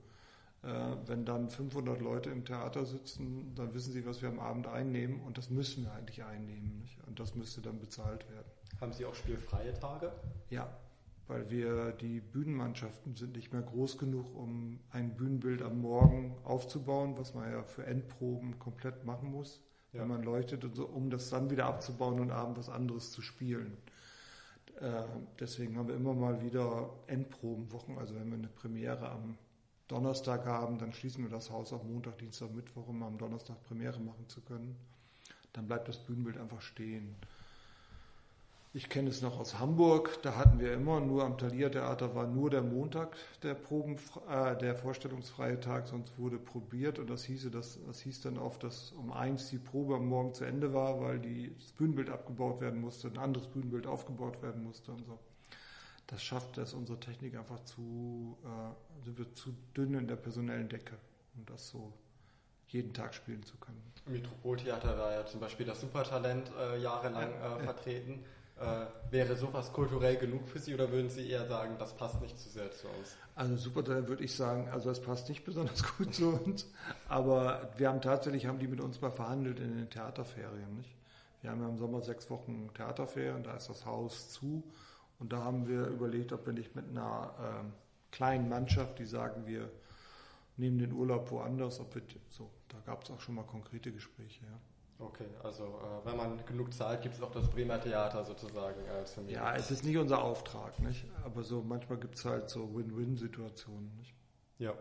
[0.68, 4.68] Äh, wenn dann 500 Leute im Theater sitzen, dann wissen Sie, was wir am Abend
[4.68, 6.78] einnehmen und das müssen wir eigentlich einnehmen.
[6.82, 7.00] Nicht?
[7.08, 8.48] Und das müsste dann bezahlt werden.
[8.82, 10.12] Haben Sie auch spielfreie Tage?
[10.50, 10.70] Ja,
[11.28, 17.18] weil wir die Bühnenmannschaften sind nicht mehr groß genug, um ein Bühnenbild am Morgen aufzubauen,
[17.18, 20.02] was man ja für Endproben komplett machen muss ja.
[20.02, 23.22] wenn man leuchtet und so, um das dann wieder abzubauen und abends was anderes zu
[23.22, 23.78] spielen.
[24.80, 25.04] Äh,
[25.40, 27.98] deswegen haben wir immer mal wieder Endprobenwochen.
[27.98, 29.38] Also wenn wir eine Premiere am
[29.88, 34.00] Donnerstag haben, dann schließen wir das Haus auf Montag, Dienstag, Mittwoch, um am Donnerstag Premiere
[34.00, 34.76] machen zu können.
[35.54, 37.16] Dann bleibt das Bühnenbild einfach stehen.
[38.74, 42.28] Ich kenne es noch aus Hamburg, da hatten wir immer nur am Thalia Theater war
[42.28, 43.96] nur der Montag der Proben,
[44.30, 48.64] äh, der vorstellungsfreie Tag, sonst wurde probiert und das hieße, das, das hieß dann oft,
[48.64, 52.60] dass um eins die Probe am Morgen zu Ende war, weil die, das Bühnenbild abgebaut
[52.62, 55.18] werden musste, ein anderes Bühnenbild aufgebaut werden musste und so.
[56.08, 60.70] Das schafft es unsere Technik einfach zu, äh, sind wir zu dünn in der personellen
[60.70, 60.96] Decke,
[61.36, 61.94] um das so
[62.70, 63.82] jeden Tag spielen zu können.
[64.06, 68.24] Im Metropoltheater war ja zum Beispiel das Supertalent äh, jahrelang äh, vertreten.
[68.60, 72.40] Äh, wäre sowas kulturell genug für Sie oder würden Sie eher sagen, das passt nicht
[72.40, 73.16] zu sehr zu uns?
[73.36, 76.68] Also Supertalent würde ich sagen, also es passt nicht besonders gut zu uns,
[77.08, 80.96] aber wir haben tatsächlich, haben die mit uns mal verhandelt in den Theaterferien, nicht?
[81.42, 84.64] Wir haben ja im Sommer sechs Wochen Theaterferien, da ist das Haus zu
[85.20, 89.46] und da haben wir überlegt, ob wir nicht mit einer äh, kleinen Mannschaft, die sagen,
[89.46, 89.70] wir
[90.58, 94.46] nehmen den Urlaub woanders, ob wir so, da gab es auch schon mal konkrete Gespräche,
[94.46, 94.60] ja.
[95.00, 99.14] Okay, also äh, wenn man genug zahlt, gibt es auch das Bremer Theater sozusagen als
[99.14, 99.40] Vermieter.
[99.40, 101.06] Ja, es ist nicht unser Auftrag, nicht?
[101.24, 103.96] aber so manchmal gibt es halt so Win-Win-Situationen.
[103.98, 104.16] Nicht?
[104.58, 104.74] Ja.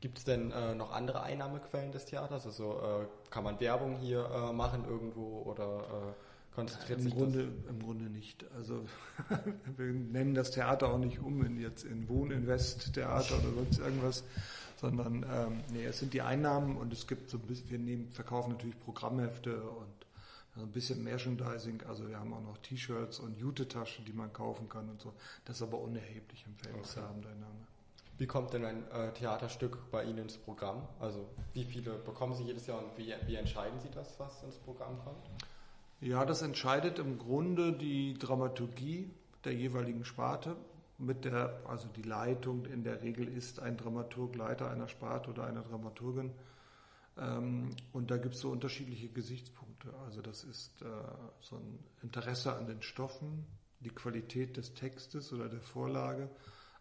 [0.00, 2.46] Gibt es denn äh, noch andere Einnahmequellen des Theaters?
[2.46, 6.27] Also äh, kann man Werbung hier äh, machen irgendwo oder äh,
[6.58, 7.70] konzentriert Im sich Grunde, das?
[7.70, 8.44] Im Grunde nicht.
[8.56, 8.84] Also
[9.76, 14.24] wir nennen das Theater auch nicht um in jetzt in Wohninvest-Theater oder sonst irgendwas
[14.80, 18.10] sondern ähm, nee, es sind die Einnahmen und es gibt so ein bisschen, wir nehmen,
[18.12, 20.06] verkaufen natürlich Programmhefte und
[20.56, 24.68] so ein bisschen Merchandising, also wir haben auch noch T-Shirts und Jute-Taschen, die man kaufen
[24.68, 25.12] kann und so.
[25.44, 27.00] Das ist aber unerheblich im Verhältnis okay.
[27.00, 27.66] der Abendeinnahme.
[28.18, 30.82] Wie kommt denn ein äh, Theaterstück bei Ihnen ins Programm?
[30.98, 34.56] Also wie viele bekommen Sie jedes Jahr und wie, wie entscheiden Sie das, was ins
[34.58, 35.22] Programm kommt?
[36.00, 39.10] Ja, das entscheidet im Grunde die Dramaturgie
[39.44, 40.56] der jeweiligen Sparte.
[40.98, 45.44] mit der, also die Leitung in der Regel ist ein Dramaturg Leiter einer Sparte oder
[45.44, 46.32] einer Dramaturgin.
[47.16, 49.94] Ähm, und da gibt es so unterschiedliche Gesichtspunkte.
[50.04, 50.86] Also das ist äh,
[51.40, 53.46] so ein Interesse an den Stoffen,
[53.80, 56.28] die Qualität des Textes oder der Vorlage,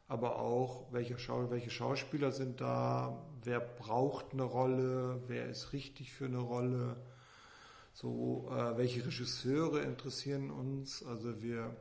[0.08, 6.12] aber auch welche, Schau welche Schauspieler sind da, wer braucht eine Rolle, wer ist richtig
[6.12, 6.98] für eine Rolle,
[7.98, 11.04] so äh, welche Regisseure interessieren uns.
[11.04, 11.76] Also wir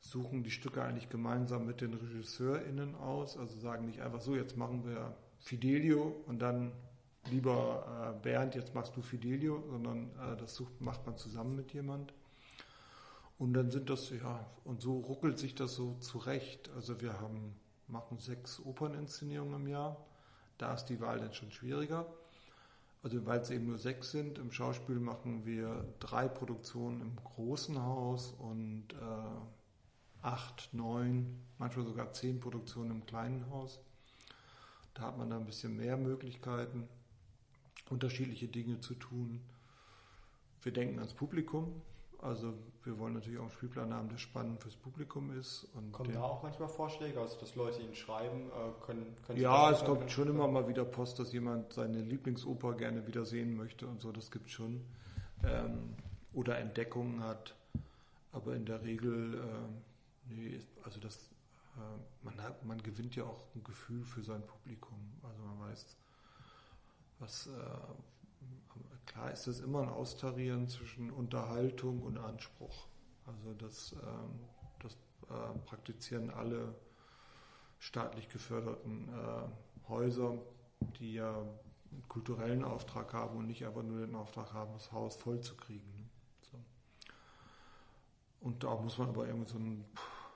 [0.00, 4.58] suchen die Stücke eigentlich gemeinsam mit den RegisseurInnen aus, also sagen nicht einfach so, jetzt
[4.58, 6.72] machen wir Fidelio und dann
[7.30, 11.72] lieber äh, Bernd, jetzt machst du Fidelio, sondern äh, das sucht, macht man zusammen mit
[11.72, 12.12] jemand.
[13.38, 16.70] Und dann sind das, ja, und so ruckelt sich das so zurecht.
[16.74, 17.56] Also wir haben,
[17.88, 20.04] machen sechs Operninszenierungen im Jahr.
[20.58, 22.06] Da ist die Wahl dann schon schwieriger.
[23.06, 24.36] Also weil es eben nur sechs sind.
[24.36, 32.12] Im Schauspiel machen wir drei Produktionen im großen Haus und äh, acht, neun, manchmal sogar
[32.14, 33.78] zehn Produktionen im kleinen Haus.
[34.94, 36.88] Da hat man da ein bisschen mehr Möglichkeiten,
[37.90, 39.40] unterschiedliche Dinge zu tun.
[40.62, 41.80] Wir denken ans Publikum.
[42.22, 45.68] Also wir wollen natürlich auch einen Spielplan haben, der spannend fürs Publikum ist.
[45.74, 48.50] Und Kommen da auch manchmal Vorschläge, also dass Leute ihn schreiben?
[48.50, 52.74] Äh, können, können ja, es kommt schon immer mal wieder Post, dass jemand seine Lieblingsoper
[52.74, 54.84] gerne wieder sehen möchte und so, das gibt es schon.
[55.44, 55.94] Ähm,
[56.32, 57.54] oder Entdeckungen hat.
[58.32, 61.16] Aber in der Regel, äh, nee, also das,
[61.76, 64.98] äh, man, hat, man gewinnt ja auch ein Gefühl für sein Publikum.
[65.22, 65.96] Also man weiß,
[67.18, 67.50] was, äh,
[69.06, 72.86] klar ist das immer ein Austarieren zwischen Unterhaltung und Anspruch.
[73.26, 74.40] Also das, ähm,
[74.80, 74.94] das
[75.30, 76.74] äh, praktizieren alle
[77.78, 80.38] staatlich geförderten äh, Häuser,
[80.98, 85.16] die ja einen kulturellen Auftrag haben und nicht einfach nur den Auftrag haben, das Haus
[85.16, 85.88] voll zu kriegen.
[85.94, 86.08] Ne?
[86.50, 86.58] So.
[88.40, 89.84] Und da muss man aber irgendwie so ein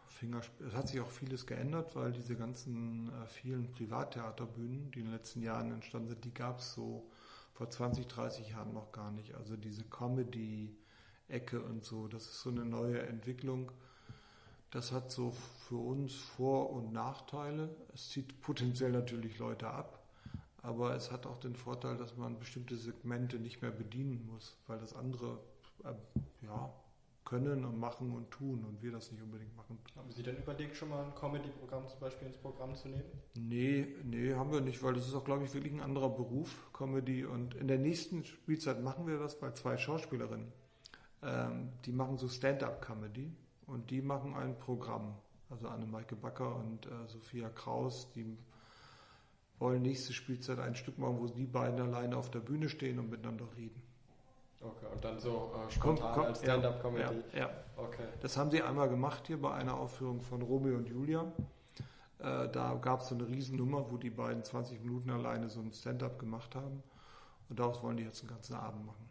[0.07, 0.67] Fingerspiel.
[0.67, 5.15] Es hat sich auch vieles geändert, weil diese ganzen äh, vielen Privattheaterbühnen, die in den
[5.15, 7.11] letzten Jahren entstanden sind, die gab es so
[7.61, 9.35] vor 20, 30 Jahren noch gar nicht.
[9.35, 13.71] Also diese Comedy-Ecke und so, das ist so eine neue Entwicklung.
[14.71, 15.33] Das hat so
[15.69, 17.69] für uns Vor- und Nachteile.
[17.93, 20.03] Es zieht potenziell natürlich Leute ab,
[20.63, 24.79] aber es hat auch den Vorteil, dass man bestimmte Segmente nicht mehr bedienen muss, weil
[24.79, 25.39] das andere
[25.85, 25.93] äh,
[26.41, 26.73] ja,
[27.31, 29.79] können und machen und tun und wir das nicht unbedingt machen.
[29.95, 33.05] Haben Sie denn überlegt, schon mal ein Comedy-Programm zum Beispiel ins Programm zu nehmen?
[33.37, 36.73] Nee, nee, haben wir nicht, weil das ist auch, glaube ich, wirklich ein anderer Beruf,
[36.73, 37.25] Comedy.
[37.25, 40.53] Und in der nächsten Spielzeit machen wir das bei zwei Schauspielerinnen.
[41.23, 43.33] Ähm, die machen so Stand-up-Comedy
[43.67, 45.15] und die machen ein Programm.
[45.51, 48.39] Also Anne-Maike Backer und äh, Sophia Kraus, die
[49.61, 53.09] wollen nächste Spielzeit ein Stück machen, wo die beiden alleine auf der Bühne stehen und
[53.09, 53.80] miteinander reden.
[54.63, 57.23] Okay, und dann so äh, spontan komm, komm, als Stand-up-Comedy.
[57.33, 58.05] Ja, ja, okay.
[58.21, 61.33] Das haben sie einmal gemacht hier bei einer Aufführung von Romeo und Julia.
[62.19, 65.73] Äh, da gab es so eine Riesennummer, wo die beiden 20 Minuten alleine so ein
[65.73, 66.83] Stand-up gemacht haben.
[67.49, 69.09] Und daraus wollen die jetzt einen ganzen Abend machen.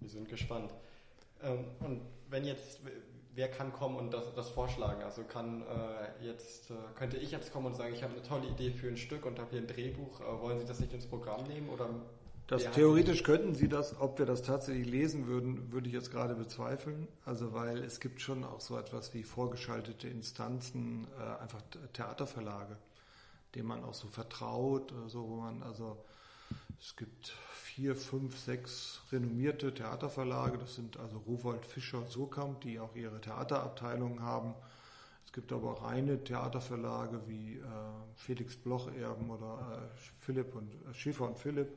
[0.00, 0.72] Wir sind gespannt.
[1.42, 2.00] Ähm, und
[2.30, 2.80] wenn jetzt,
[3.34, 5.02] wer kann kommen und das, das vorschlagen?
[5.02, 8.46] Also kann äh, jetzt, äh, könnte ich jetzt kommen und sagen, ich habe eine tolle
[8.46, 10.20] Idee für ein Stück und habe hier ein Drehbuch.
[10.22, 11.90] Äh, wollen Sie das nicht ins Programm nehmen oder
[12.46, 16.34] das theoretisch könnten Sie das, ob wir das tatsächlich lesen würden, würde ich jetzt gerade
[16.34, 17.08] bezweifeln.
[17.24, 21.62] Also weil es gibt schon auch so etwas wie vorgeschaltete Instanzen, äh, einfach
[21.94, 22.76] Theaterverlage,
[23.54, 25.96] denen man auch so vertraut, so wo man also
[26.80, 27.28] es gibt
[27.74, 30.58] vier, fünf, sechs renommierte Theaterverlage.
[30.58, 34.54] Das sind also Rowold Fischer Surkamp, die auch ihre Theaterabteilungen haben.
[35.24, 37.62] Es gibt aber auch reine Theaterverlage wie äh,
[38.16, 41.76] Felix Bloch-Erben oder äh, Philipp und äh, Schäfer und Philipp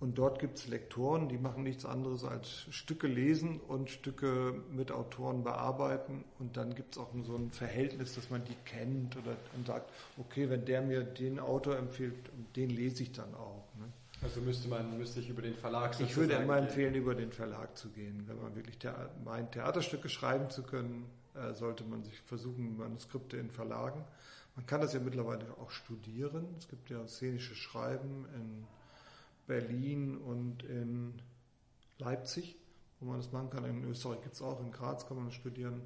[0.00, 4.90] und dort gibt es Lektoren, die machen nichts anderes als Stücke lesen und Stücke mit
[4.90, 6.24] Autoren bearbeiten.
[6.38, 9.90] Und dann gibt es auch so ein Verhältnis, dass man die kennt oder und sagt,
[10.16, 12.14] okay, wenn der mir den Autor empfiehlt,
[12.56, 13.68] den lese ich dann auch.
[13.78, 13.92] Ne?
[14.22, 17.76] Also müsste man müsste ich über den Verlag Ich würde immer empfehlen, über den Verlag
[17.76, 18.24] zu gehen.
[18.26, 23.36] Wenn man wirklich Thea meint, Theaterstücke schreiben zu können, äh, sollte man sich versuchen, Manuskripte
[23.36, 24.02] in Verlagen.
[24.56, 26.46] Man kann das ja mittlerweile auch studieren.
[26.58, 28.66] Es gibt ja szenische Schreiben in
[29.50, 31.20] Berlin und in
[31.98, 32.56] Leipzig,
[33.00, 33.64] wo man das machen kann.
[33.64, 35.82] In Österreich gibt es auch, in Graz kann man studieren.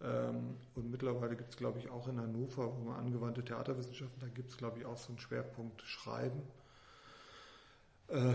[0.00, 4.28] Ähm, und mittlerweile gibt es, glaube ich, auch in Hannover, wo man angewandte Theaterwissenschaften, da
[4.28, 6.40] gibt es, glaube ich, auch so einen Schwerpunkt Schreiben.
[8.06, 8.34] Äh,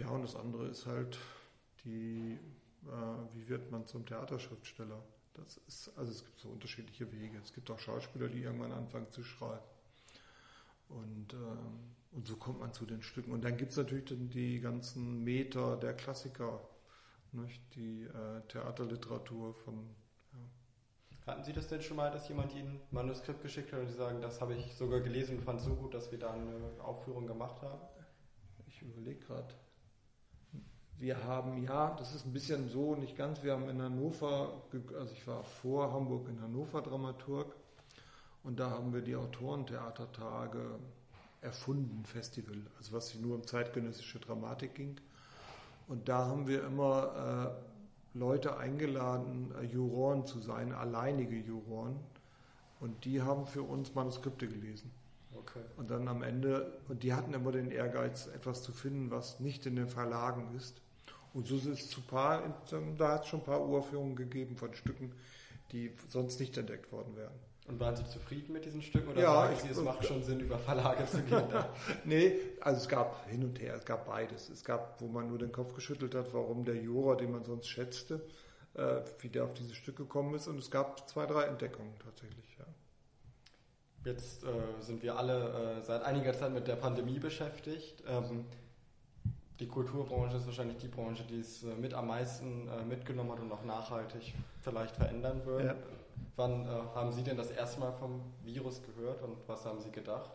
[0.00, 1.16] ja, und das andere ist halt
[1.84, 2.40] die,
[2.86, 5.00] äh, wie wird man zum Theaterschriftsteller?
[5.34, 7.38] Das ist, also es gibt so unterschiedliche Wege.
[7.40, 9.62] Es gibt auch Schauspieler, die irgendwann anfangen zu schreiben.
[10.88, 13.30] Und ähm, und so kommt man zu den Stücken.
[13.30, 16.66] Und dann gibt es natürlich dann die ganzen Meter der Klassiker,
[17.32, 17.62] nicht?
[17.74, 19.94] die äh, Theaterliteratur von.
[20.32, 21.32] Ja.
[21.32, 23.96] Hatten Sie das denn schon mal, dass jemand Ihnen ein Manuskript geschickt hat und Sie
[23.96, 27.26] sagen, das habe ich sogar gelesen und fand so gut, dass wir da eine Aufführung
[27.26, 27.82] gemacht haben?
[28.66, 29.54] Ich überlege gerade.
[30.96, 33.42] Wir haben, ja, das ist ein bisschen so, nicht ganz.
[33.42, 34.62] Wir haben in Hannover,
[34.98, 37.54] also ich war vor Hamburg in Hannover Dramaturg
[38.42, 40.78] und da haben wir die Autorentheatertage
[41.46, 44.96] erfunden, Festival, also was sich nur um zeitgenössische Dramatik ging.
[45.88, 47.54] Und da haben wir immer
[48.14, 51.96] äh, Leute eingeladen, äh, Juroren zu sein, alleinige Juroren.
[52.80, 54.90] Und die haben für uns Manuskripte gelesen.
[55.34, 55.62] Okay.
[55.76, 59.64] Und dann am Ende, und die hatten immer den Ehrgeiz, etwas zu finden, was nicht
[59.66, 60.82] in den Verlagen ist.
[61.32, 62.42] Und so ist es zu paar,
[62.98, 65.12] da hat es schon ein paar Uraufführungen gegeben von Stücken,
[65.72, 67.34] die sonst nicht entdeckt worden wären.
[67.68, 70.38] Und waren Sie zufrieden mit diesen Stücken oder ja, sagen Sie, es macht schon Sinn,
[70.38, 71.42] über Verlage zu gehen?
[72.04, 74.48] nee, also es gab hin und her, es gab beides.
[74.48, 77.68] Es gab, wo man nur den Kopf geschüttelt hat, warum der Jura, den man sonst
[77.68, 78.24] schätzte,
[78.74, 80.46] äh, wie der auf dieses Stück gekommen ist.
[80.46, 82.66] Und es gab zwei, drei Entdeckungen tatsächlich, ja.
[84.04, 84.48] Jetzt äh,
[84.78, 88.04] sind wir alle äh, seit einiger Zeit mit der Pandemie beschäftigt.
[88.06, 88.44] Ähm,
[89.58, 93.40] die Kulturbranche ist wahrscheinlich die Branche, die es äh, mit am meisten äh, mitgenommen hat
[93.40, 95.64] und auch nachhaltig vielleicht verändern wird.
[95.64, 95.74] Ja.
[96.36, 99.90] Wann äh, haben Sie denn das erste Mal vom Virus gehört und was haben Sie
[99.90, 100.30] gedacht?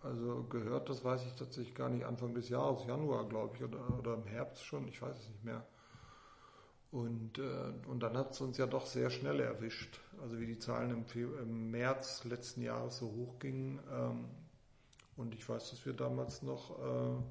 [0.00, 2.04] Also gehört, das weiß ich tatsächlich gar nicht.
[2.04, 5.44] Anfang des Jahres, Januar, glaube ich, oder, oder im Herbst schon, ich weiß es nicht
[5.44, 5.64] mehr.
[6.90, 10.00] Und, äh, und dann hat es uns ja doch sehr schnell erwischt.
[10.20, 11.04] Also wie die Zahlen im,
[11.40, 13.78] im März letzten Jahres so hoch gingen.
[13.90, 14.24] Ähm,
[15.16, 17.22] und ich weiß, dass wir damals noch, äh,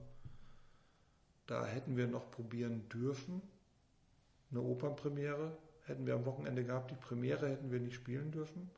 [1.48, 3.42] da hätten wir noch probieren dürfen,
[4.50, 5.58] eine Opernpremiere
[5.92, 6.92] hätten wir am Wochenende gehabt.
[6.92, 8.70] Die Premiere hätten wir nicht spielen dürfen,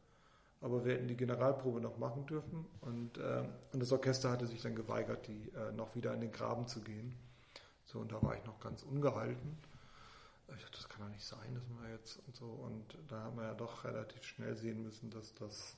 [0.62, 2.66] aber wir hätten die Generalprobe noch machen dürfen.
[2.82, 6.32] Und, äh, und das Orchester hatte sich dann geweigert, die äh, noch wieder in den
[6.32, 7.16] Graben zu gehen.
[7.86, 9.58] So, und da war ich noch ganz ungehalten.
[10.56, 12.46] Ich dachte, das kann doch nicht sein, dass man jetzt und so.
[12.46, 15.76] Und da haben wir ja doch relativ schnell sehen müssen, dass das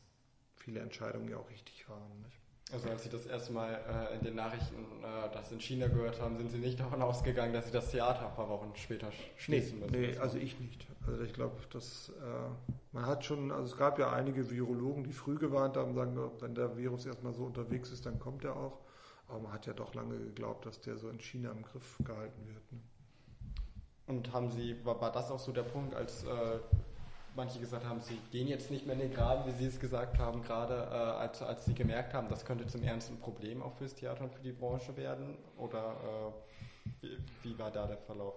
[0.55, 2.21] viele Entscheidungen ja auch richtig waren.
[2.23, 2.44] Nicht?
[2.71, 3.79] Also als Sie das erste Mal
[4.11, 7.53] äh, in den Nachrichten äh, das in China gehört haben, sind Sie nicht davon ausgegangen,
[7.53, 10.01] dass Sie das Theater ein paar Wochen später schließen nee, müssen?
[10.13, 10.87] Nee, also ich nicht.
[11.05, 15.13] Also ich glaube, dass äh, man hat schon, also es gab ja einige Virologen, die
[15.13, 18.79] früh gewarnt haben, sagen, wenn der Virus erstmal so unterwegs ist, dann kommt er auch.
[19.27, 22.47] Aber man hat ja doch lange geglaubt, dass der so in China im Griff gehalten
[22.47, 22.71] wird.
[22.71, 22.79] Ne?
[24.07, 26.59] Und haben Sie, war, war das auch so der Punkt, als äh,
[27.35, 30.17] manche gesagt haben, sie gehen jetzt nicht mehr in den Graben, wie Sie es gesagt
[30.19, 33.95] haben, gerade äh, als, als Sie gemerkt haben, das könnte zum ernsten Problem auch fürs
[33.95, 35.37] Theater und für die Branche werden?
[35.57, 38.35] Oder äh, wie, wie, war da der Verlauf?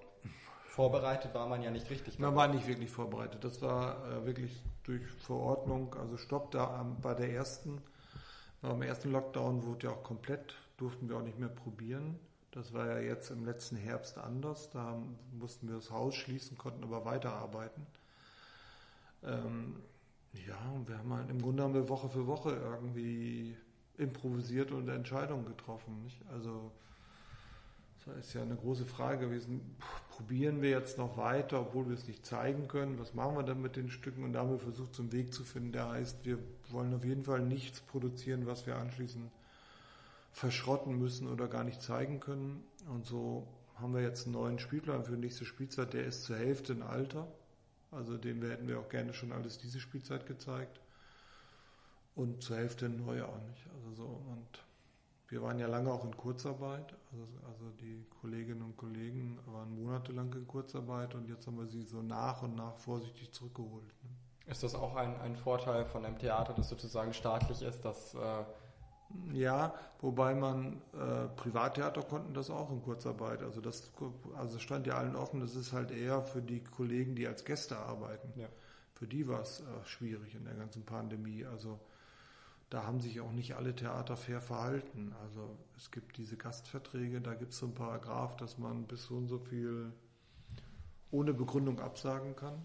[0.64, 2.18] Vorbereitet war man ja nicht richtig.
[2.18, 3.42] Man war nicht wirklich vorbereitet.
[3.42, 7.80] Das war äh, wirklich durch Verordnung, also Stopp da ähm, bei der ersten,
[8.60, 12.18] beim ersten Lockdown wurde ja auch komplett, durften wir auch nicht mehr probieren.
[12.50, 14.70] Das war ja jetzt im letzten Herbst anders.
[14.70, 14.98] Da
[15.32, 17.86] mussten wir das Haus schließen, konnten aber weiterarbeiten.
[19.22, 19.76] Ähm,
[20.46, 23.56] ja, und wir haben halt im Grunde haben wir Woche für Woche irgendwie
[23.96, 26.02] improvisiert und Entscheidungen getroffen.
[26.04, 26.20] Nicht?
[26.30, 26.70] Also
[28.06, 29.76] das ist ja eine große Frage gewesen.
[30.10, 32.98] Probieren wir jetzt noch weiter, obwohl wir es nicht zeigen können?
[32.98, 34.24] Was machen wir dann mit den Stücken?
[34.24, 36.38] Und da haben wir versucht, so einen Weg zu finden, der heißt, wir
[36.70, 39.30] wollen auf jeden Fall nichts produzieren, was wir anschließend
[40.32, 42.64] verschrotten müssen oder gar nicht zeigen können.
[42.88, 46.36] Und so haben wir jetzt einen neuen Spielplan für die nächste Spielzeit, der ist zur
[46.36, 47.28] Hälfte in Alter.
[47.90, 50.80] Also den hätten wir auch gerne schon alles diese Spielzeit gezeigt.
[52.14, 53.64] Und zur Hälfte neu auch nicht.
[53.74, 54.64] Also so, und
[55.28, 56.94] wir waren ja lange auch in Kurzarbeit.
[57.12, 61.82] Also, also die Kolleginnen und Kollegen waren monatelang in Kurzarbeit und jetzt haben wir sie
[61.82, 63.86] so nach und nach vorsichtig zurückgeholt.
[64.02, 64.50] Ne?
[64.50, 68.44] Ist das auch ein, ein Vorteil von einem Theater, das sozusagen staatlich ist, dass äh
[69.32, 73.42] ja, wobei man, äh, Privattheater konnten das auch in Kurzarbeit.
[73.42, 73.90] Also das
[74.36, 77.78] also stand ja allen offen, das ist halt eher für die Kollegen, die als Gäste
[77.78, 78.32] arbeiten.
[78.38, 78.48] Ja.
[78.94, 81.44] Für die war es äh, schwierig in der ganzen Pandemie.
[81.44, 81.80] Also
[82.68, 85.14] da haben sich auch nicht alle Theater fair verhalten.
[85.22, 89.16] Also es gibt diese Gastverträge, da gibt es so ein Paragraph, dass man bis so
[89.16, 89.92] und so viel
[91.10, 92.60] ohne Begründung absagen kann.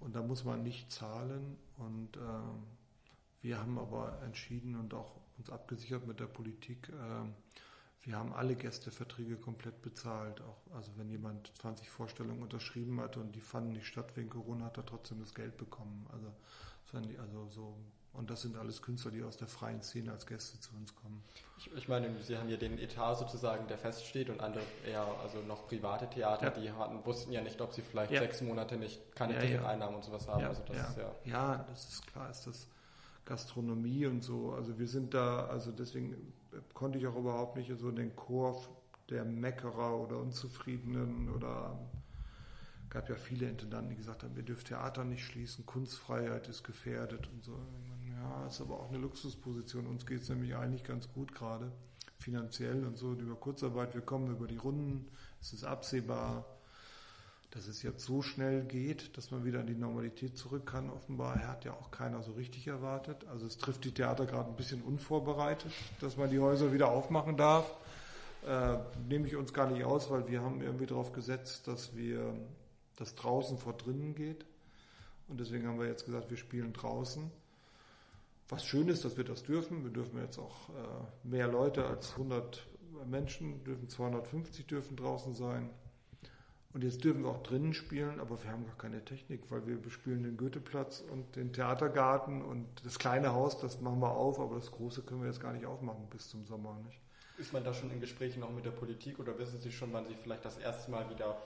[0.00, 1.56] Und da muss man nicht zahlen.
[1.78, 2.20] Und äh,
[3.40, 6.88] wir haben aber entschieden und auch uns abgesichert mit der Politik.
[6.90, 7.34] Ähm,
[8.02, 10.40] wir haben alle Gästeverträge komplett bezahlt.
[10.40, 14.66] Auch, also wenn jemand 20 Vorstellungen unterschrieben hatte und die fanden nicht statt wegen Corona,
[14.66, 16.06] hat er trotzdem das Geld bekommen.
[16.12, 16.32] Also,
[17.18, 17.76] also so
[18.16, 21.22] und das sind alles Künstler, die aus der freien Szene als Gäste zu uns kommen.
[21.58, 25.40] Ich, ich meine, Sie haben ja den Etat sozusagen, der feststeht und andere eher, also
[25.40, 26.50] noch private Theater, ja.
[26.60, 28.20] die hatten, wussten ja nicht, ob sie vielleicht ja.
[28.20, 30.44] sechs Monate nicht keine ja, Ticketeinnahmen und sowas haben.
[30.44, 32.66] Also das Ist ja, ja, das ist klar, ist das
[33.26, 34.52] Gastronomie und so.
[34.52, 36.16] Also wir sind da, also deswegen
[36.72, 38.62] konnte ich auch überhaupt nicht so den Chor
[39.10, 41.78] der Meckerer oder Unzufriedenen oder
[42.88, 47.28] gab ja viele Intendanten, die gesagt haben, ihr dürft Theater nicht schließen, Kunstfreiheit ist gefährdet
[47.32, 47.58] und so.
[48.08, 49.86] Ja, ist aber auch eine Luxusposition.
[49.86, 51.70] Uns geht es nämlich eigentlich ganz gut gerade,
[52.18, 53.94] finanziell und so, über Kurzarbeit.
[53.94, 55.08] Wir kommen über die Runden,
[55.40, 56.55] es ist absehbar,
[57.50, 60.90] dass es jetzt so schnell geht, dass man wieder in die Normalität zurück kann.
[60.90, 63.26] Offenbar hat ja auch keiner so richtig erwartet.
[63.28, 67.36] Also es trifft die Theater gerade ein bisschen unvorbereitet, dass man die Häuser wieder aufmachen
[67.36, 67.70] darf.
[68.46, 68.78] Äh,
[69.08, 72.34] nehme ich uns gar nicht aus, weil wir haben irgendwie darauf gesetzt, dass wir
[72.96, 74.44] das draußen vor drinnen geht.
[75.28, 77.30] Und deswegen haben wir jetzt gesagt, wir spielen draußen.
[78.48, 79.82] Was schön ist, dass wir das dürfen.
[79.82, 82.64] Wir dürfen jetzt auch äh, mehr Leute als 100
[83.06, 85.70] Menschen, dürfen 250 dürfen draußen sein.
[86.76, 89.80] Und jetzt dürfen wir auch drinnen spielen, aber wir haben gar keine Technik, weil wir
[89.80, 94.56] bespielen den Goetheplatz und den Theatergarten und das kleine Haus, das machen wir auf, aber
[94.56, 96.78] das große können wir jetzt gar nicht aufmachen bis zum Sommer.
[96.84, 97.00] Nicht?
[97.38, 100.04] Ist man da schon in Gesprächen auch mit der Politik oder wissen Sie schon, wann
[100.04, 101.38] Sie vielleicht das erste Mal wieder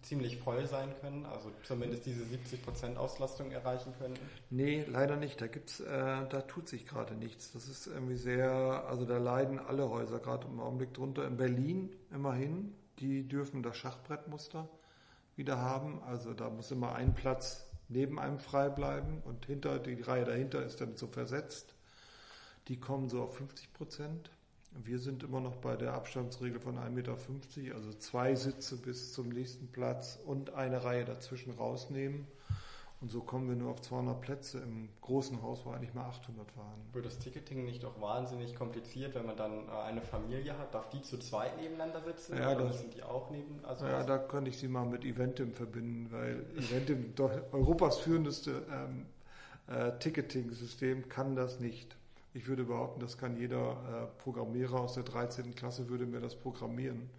[0.00, 4.18] ziemlich voll sein können, also zumindest diese 70% Auslastung erreichen könnten?
[4.50, 5.40] Nee, leider nicht.
[5.40, 7.52] Da gibt's, äh, da tut sich gerade nichts.
[7.52, 8.50] Das ist irgendwie sehr,
[8.88, 11.24] also da leiden alle Häuser gerade im Augenblick drunter.
[11.24, 14.68] In Berlin immerhin die dürfen das Schachbrettmuster
[15.36, 16.02] wieder haben.
[16.02, 20.64] Also da muss immer ein Platz neben einem frei bleiben und hinter die Reihe dahinter
[20.64, 21.74] ist dann so versetzt.
[22.68, 24.30] Die kommen so auf 50 Prozent.
[24.84, 27.16] Wir sind immer noch bei der Abstandsregel von 1,50 Meter,
[27.74, 32.26] also zwei Sitze bis zum nächsten Platz und eine Reihe dazwischen rausnehmen.
[33.02, 36.56] Und so kommen wir nur auf 200 Plätze im großen Haus, wo eigentlich mal 800
[36.56, 36.78] waren.
[36.92, 40.72] Wird das Ticketing nicht auch wahnsinnig kompliziert, wenn man dann äh, eine Familie hat?
[40.72, 42.38] Darf die zu zweit nebeneinander sitzen?
[42.38, 43.58] Ja, oder müssen die auch neben?
[43.64, 47.12] Also ja, da könnte ich sie mal mit Eventim verbinden, weil Eventim,
[47.50, 49.06] Europas führendeste ähm,
[49.66, 51.96] äh, Ticketing-System, kann das nicht.
[52.34, 55.56] Ich würde behaupten, das kann jeder äh, Programmierer aus der 13.
[55.56, 57.10] Klasse würde mir das programmieren.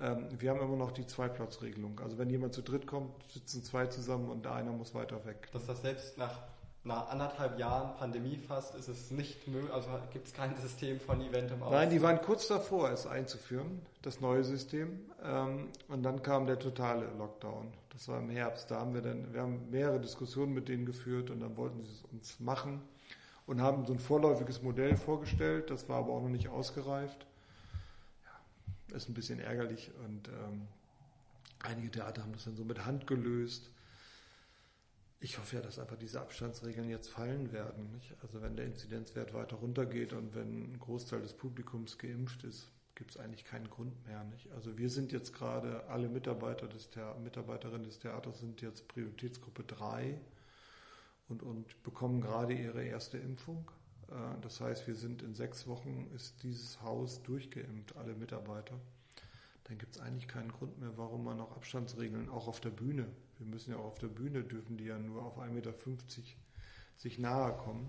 [0.00, 2.00] Ähm, wir haben immer noch die Zweiplatzregelung.
[2.00, 5.48] Also wenn jemand zu dritt kommt, sitzen zwei zusammen und einer muss weiter weg.
[5.52, 6.40] Dass das selbst nach,
[6.82, 11.20] nach anderthalb Jahren Pandemie fast ist es nicht möglich, also gibt es kein System von
[11.20, 15.00] Event im Nein, die waren kurz davor, es einzuführen, das neue System.
[15.22, 17.72] Ähm, und dann kam der totale Lockdown.
[17.90, 18.72] Das war im Herbst.
[18.72, 21.92] Da haben wir dann, wir haben mehrere Diskussionen mit denen geführt und dann wollten sie
[21.92, 22.82] es uns machen
[23.46, 25.70] und haben so ein vorläufiges Modell vorgestellt.
[25.70, 27.26] Das war aber auch noch nicht ausgereift
[28.92, 30.68] ist ein bisschen ärgerlich und ähm,
[31.60, 33.70] einige Theater haben das dann so mit Hand gelöst.
[35.20, 37.90] Ich hoffe ja, dass einfach diese Abstandsregeln jetzt fallen werden.
[37.92, 38.14] Nicht?
[38.22, 43.12] Also wenn der Inzidenzwert weiter runtergeht und wenn ein Großteil des Publikums geimpft ist, gibt
[43.12, 44.22] es eigentlich keinen Grund mehr.
[44.24, 44.50] Nicht?
[44.52, 49.64] Also wir sind jetzt gerade, alle Mitarbeiter des Thea Mitarbeiterinnen des Theaters sind jetzt Prioritätsgruppe
[49.64, 50.20] 3
[51.28, 53.70] und, und bekommen gerade ihre erste Impfung.
[54.14, 58.78] Äh, das heißt, wir sind in sechs Wochen, ist dieses Haus durchgeimpft, alle Mitarbeiter.
[59.64, 63.06] Dann gibt es eigentlich keinen Grund mehr, warum man noch Abstandsregeln, auch auf der Bühne.
[63.38, 65.74] Wir müssen ja auch auf der Bühne, dürfen die ja nur auf 1,50 Meter
[66.96, 67.88] sich nahe kommen.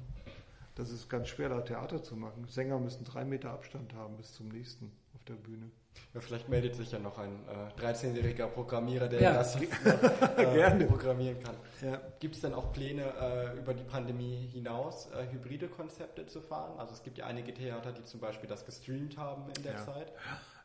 [0.76, 2.48] Das ist ganz schwer, da Theater zu machen.
[2.48, 5.70] Sänger müssen drei Meter Abstand haben bis zum nächsten auf der Bühne.
[6.14, 9.34] Ja, vielleicht meldet sich ja noch ein äh, 13-jähriger Programmierer, der ja.
[9.34, 9.68] das äh,
[10.36, 10.86] Gerne.
[10.86, 11.56] programmieren kann.
[11.82, 12.02] Ja.
[12.20, 16.80] Gibt es denn auch Pläne, äh, über die Pandemie hinaus äh, hybride Konzepte zu fahren?
[16.80, 19.86] Also es gibt ja einige Theater, die zum Beispiel das gestreamt haben in der ja.
[19.86, 20.14] Zeit.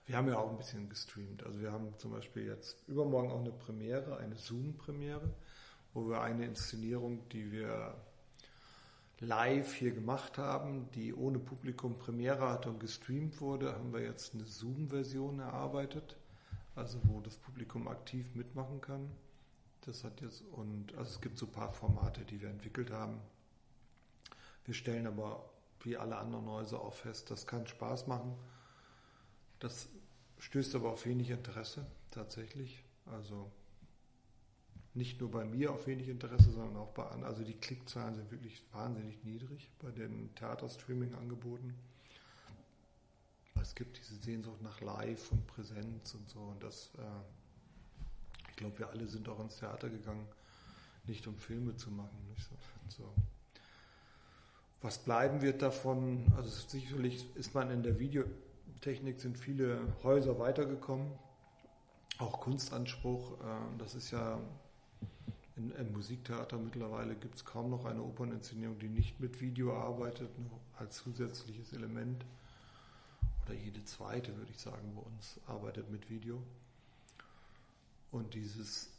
[0.06, 1.44] Wir haben ja auch ein bisschen gestreamt.
[1.44, 5.34] Also wir haben zum Beispiel jetzt übermorgen auch eine Premiere, eine Zoom-Premiere,
[5.94, 7.94] wo wir eine Inszenierung, die wir
[9.20, 14.34] live hier gemacht haben, die ohne Publikum Premiere hatte und gestreamt wurde, haben wir jetzt
[14.34, 16.16] eine Zoom-Version erarbeitet,
[16.74, 19.10] also wo das Publikum aktiv mitmachen kann.
[19.82, 23.20] Das hat jetzt und also es gibt so ein paar Formate, die wir entwickelt haben.
[24.64, 25.50] Wir stellen aber
[25.82, 28.34] wie alle anderen Häuser auch fest, das kann Spaß machen.
[29.58, 29.88] Das
[30.38, 32.82] stößt aber auf wenig Interesse tatsächlich.
[33.06, 33.50] Also
[34.94, 37.24] nicht nur bei mir auf wenig Interesse, sondern auch bei anderen.
[37.24, 41.74] Also die Klickzahlen sind wirklich wahnsinnig niedrig bei den Theaterstreaming-Angeboten.
[43.60, 46.40] Es gibt diese Sehnsucht nach Live und Präsenz und so.
[46.40, 50.26] Und das, äh, ich glaube, wir alle sind auch ins Theater gegangen,
[51.06, 52.18] nicht um Filme zu machen.
[52.88, 53.04] So.
[54.80, 56.32] Was bleiben wird davon?
[56.36, 61.12] Also sicherlich ist man in der Videotechnik sind viele Häuser weitergekommen.
[62.18, 64.40] Auch Kunstanspruch, äh, das ist ja
[65.60, 70.30] in, Im Musiktheater mittlerweile gibt es kaum noch eine Operninszenierung, die nicht mit Video arbeitet,
[70.38, 72.24] nur als zusätzliches Element.
[73.44, 76.42] Oder jede zweite, würde ich sagen, bei uns arbeitet mit Video.
[78.10, 78.90] Und dieses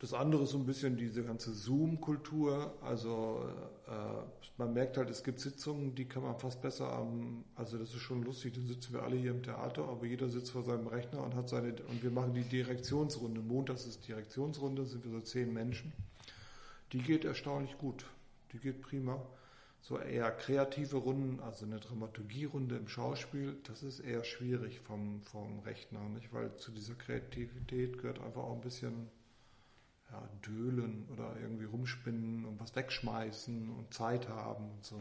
[0.00, 2.72] Das andere ist so ein bisschen diese ganze Zoom-Kultur.
[2.82, 3.42] Also
[3.88, 7.90] äh, man merkt halt, es gibt Sitzungen, die kann man fast besser am, also das
[7.90, 10.86] ist schon lustig, dann sitzen wir alle hier im Theater, aber jeder sitzt vor seinem
[10.86, 13.40] Rechner und hat seine, und wir machen die Direktionsrunde.
[13.40, 15.92] Montags ist Direktionsrunde, sind wir so zehn Menschen.
[16.92, 18.04] Die geht erstaunlich gut.
[18.52, 19.20] Die geht prima.
[19.80, 25.60] So eher kreative Runden, also eine Dramaturgierunde im Schauspiel, das ist eher schwierig vom, vom
[25.60, 26.32] Rechner, nicht?
[26.32, 29.08] weil zu dieser Kreativität gehört einfach auch ein bisschen
[30.10, 35.00] ja, dölen oder irgendwie rumspinnen und was wegschmeißen und Zeit haben und so.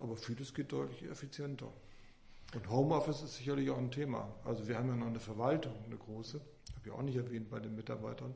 [0.00, 1.72] Aber vieles geht deutlich effizienter.
[2.54, 4.28] Und Homeoffice ist sicherlich auch ein Thema.
[4.44, 6.40] Also wir haben ja noch eine Verwaltung, eine große,
[6.76, 8.34] habe ich auch nicht erwähnt bei den Mitarbeitern.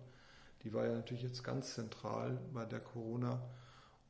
[0.64, 3.40] Die war ja natürlich jetzt ganz zentral bei der Corona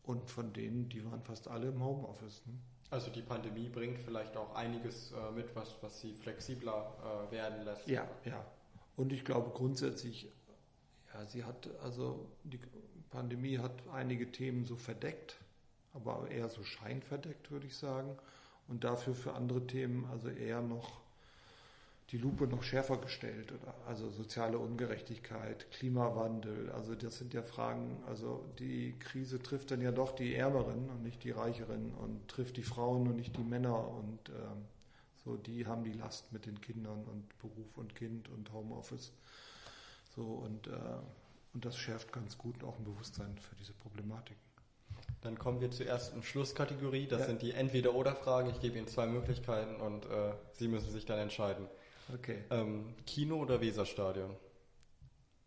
[0.03, 2.43] und von denen, die waren fast alle im Homeoffice.
[2.47, 2.55] Ne?
[2.91, 6.93] Also die Pandemie bringt vielleicht auch einiges äh, mit, was, was sie flexibler
[7.29, 7.87] äh, werden lässt.
[7.87, 8.45] Ja, ja.
[8.97, 10.31] Und ich glaube grundsätzlich
[11.15, 12.61] ja, sie hat, also die
[13.11, 15.37] Pandemie hat einige Themen so verdeckt,
[15.95, 18.17] aber eher so scheinverdeckt, würde ich sagen.
[18.69, 21.03] Und dafür für andere Themen also eher noch
[22.11, 23.53] die Lupe noch schärfer gestellt.
[23.87, 29.93] Also soziale Ungerechtigkeit, Klimawandel, also das sind ja Fragen, also die Krise trifft dann ja
[29.93, 33.89] doch die Ärmeren und nicht die Reicheren und trifft die Frauen und nicht die Männer
[33.89, 34.65] und ähm,
[35.25, 39.13] so, die haben die Last mit den Kindern und Beruf und Kind und Homeoffice.
[40.15, 40.71] So, und, äh,
[41.55, 44.43] und das schärft ganz gut auch ein Bewusstsein für diese Problematiken.
[45.23, 47.07] Dann kommen wir zur ersten Schlusskategorie.
[47.07, 47.27] Das ja.
[47.27, 48.51] sind die Entweder-Oder-Fragen.
[48.51, 51.69] Ich gebe Ihnen zwei Möglichkeiten und äh, Sie müssen sich dann entscheiden.
[52.13, 52.45] Okay.
[52.51, 54.37] Ähm, Kino oder Weserstadion?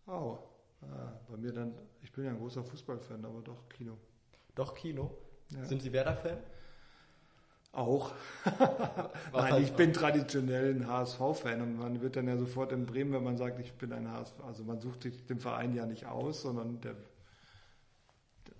[0.07, 0.37] Oh,
[0.81, 3.97] ah, bei mir dann, ich bin ja ein großer Fußballfan, aber doch Kino.
[4.55, 5.11] Doch Kino?
[5.49, 5.65] Ja.
[5.65, 6.37] Sind Sie Werder-Fan?
[7.75, 8.13] Auch.
[9.33, 13.23] Nein, ich bin traditionell ein HSV-Fan und man wird dann ja sofort in Bremen, wenn
[13.23, 16.43] man sagt, ich bin ein HSV, also man sucht sich den Verein ja nicht aus,
[16.43, 16.95] sondern der,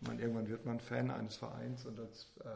[0.02, 2.50] man, irgendwann wird man Fan eines Vereins und das, äh,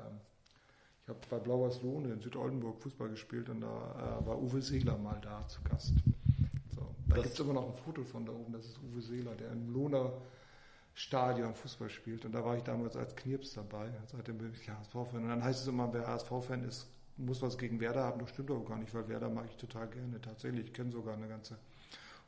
[1.03, 4.97] ich habe bei Blauers Lohne in Südoldenburg Fußball gespielt und da äh, war Uwe Seeler
[4.97, 5.93] mal da zu Gast.
[6.75, 9.35] So, da gibt es immer noch ein Foto von da oben, das ist Uwe Seeler,
[9.35, 10.11] der im Lohner
[10.93, 12.25] Stadion Fußball spielt.
[12.25, 13.89] Und da war ich damals als Knirps dabei.
[14.07, 15.23] Seitdem bin ich HSV-Fan.
[15.23, 16.87] Und dann heißt es immer, wer HSV-Fan ist,
[17.17, 18.19] muss was gegen Werder haben.
[18.19, 20.19] Das stimmt aber gar nicht, weil Werder mag ich total gerne.
[20.21, 21.57] Tatsächlich, ich kenne sogar eine ganze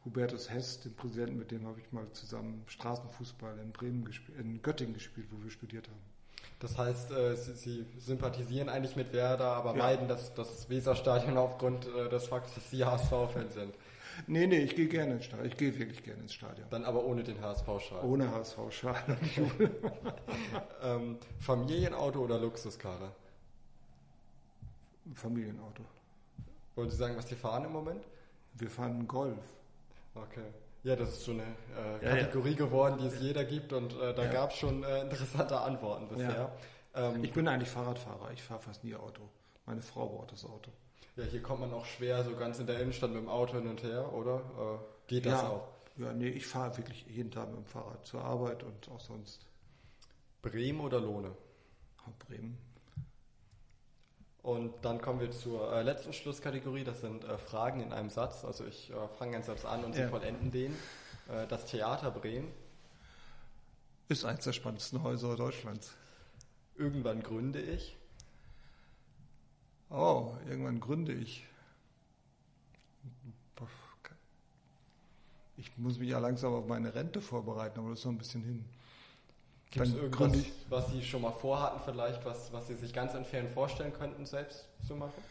[0.03, 4.61] Hubertus Hess, den Präsidenten, mit dem habe ich mal zusammen Straßenfußball in Bremen gespielt, in
[4.61, 6.11] Göttingen gespielt, wo wir studiert haben.
[6.59, 9.77] Das heißt, äh, Sie, Sie, sympathisieren eigentlich mit Werder, aber ja.
[9.77, 13.73] meiden das, das Weserstadion aufgrund äh, des Fakts, dass Sie HSV-Fan sind.
[14.27, 15.47] Nee, nee, ich gehe gerne ins Stadion.
[15.47, 16.67] Ich gehe wirklich gerne ins Stadion.
[16.69, 18.03] Dann aber ohne den HSV-Schal.
[18.03, 18.95] Ohne HSV-Schal.
[20.83, 23.11] ähm, Familienauto oder Luxuskarre?
[25.15, 25.83] Familienauto.
[26.75, 28.05] Wollen Sie sagen, was Sie fahren im Moment?
[28.53, 29.39] Wir fahren einen Golf.
[30.15, 30.45] Okay.
[30.83, 32.65] Ja, das ist schon eine äh, Kategorie ja, ja.
[32.65, 33.21] geworden, die es ja.
[33.21, 36.51] jeder gibt und äh, da gab es schon äh, interessante Antworten bisher.
[36.95, 39.21] Ähm, ich bin eigentlich Fahrradfahrer, ich fahre fast nie Auto.
[39.65, 40.71] Meine Frau braucht das Auto.
[41.15, 43.67] Ja, hier kommt man auch schwer so ganz in der Innenstadt mit dem Auto hin
[43.67, 44.37] und her, oder?
[44.37, 45.67] Äh, geht das ja, auch?
[45.97, 49.45] Ja, nee, ich fahre wirklich jeden Tag mit dem Fahrrad zur Arbeit und auch sonst.
[50.41, 51.35] Bremen oder Lohne?
[52.27, 52.57] Bremen.
[54.41, 58.43] Und dann kommen wir zur äh, letzten Schlusskategorie, das sind äh, Fragen in einem Satz.
[58.43, 60.05] Also ich äh, fange ganz selbst an und ja.
[60.05, 60.75] Sie vollenden den.
[61.29, 62.51] Äh, das Theater Bremen.
[64.07, 65.93] Ist eines der spannendsten Häuser Deutschlands.
[66.75, 67.95] Irgendwann gründe ich.
[69.91, 71.45] Oh, irgendwann gründe ich.
[75.57, 78.41] Ich muss mich ja langsam auf meine Rente vorbereiten, aber das ist noch ein bisschen
[78.41, 78.65] hin.
[79.69, 83.51] Gibt es irgendwas, was Sie schon mal vorhatten, vielleicht, was, was Sie sich ganz entfernt
[83.51, 85.23] vorstellen könnten, selbst zu machen?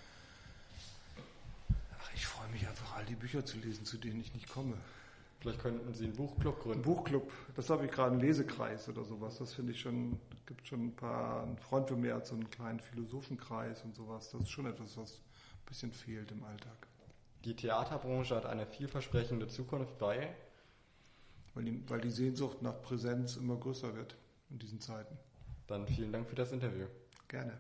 [1.99, 4.77] Ach, ich freue mich einfach, all die Bücher zu lesen, zu denen ich nicht komme.
[5.41, 6.81] Vielleicht könnten Sie einen Buchclub gründen.
[6.81, 9.39] Ein Buchclub, das habe ich gerade, einen Lesekreis oder sowas.
[9.39, 12.51] Das finde ich schon, gibt schon ein paar, ein Freund von mir hat so einen
[12.51, 14.31] kleinen Philosophenkreis und sowas.
[14.31, 16.87] Das ist schon etwas, was ein bisschen fehlt im Alltag.
[17.47, 20.29] Die Theaterbranche hat eine vielversprechende Zukunft, weil?
[21.55, 24.17] Weil die, weil die Sehnsucht nach Präsenz immer größer wird
[24.51, 25.17] in diesen Zeiten.
[25.67, 26.87] Dann vielen Dank für das Interview.
[27.29, 27.59] Gerne.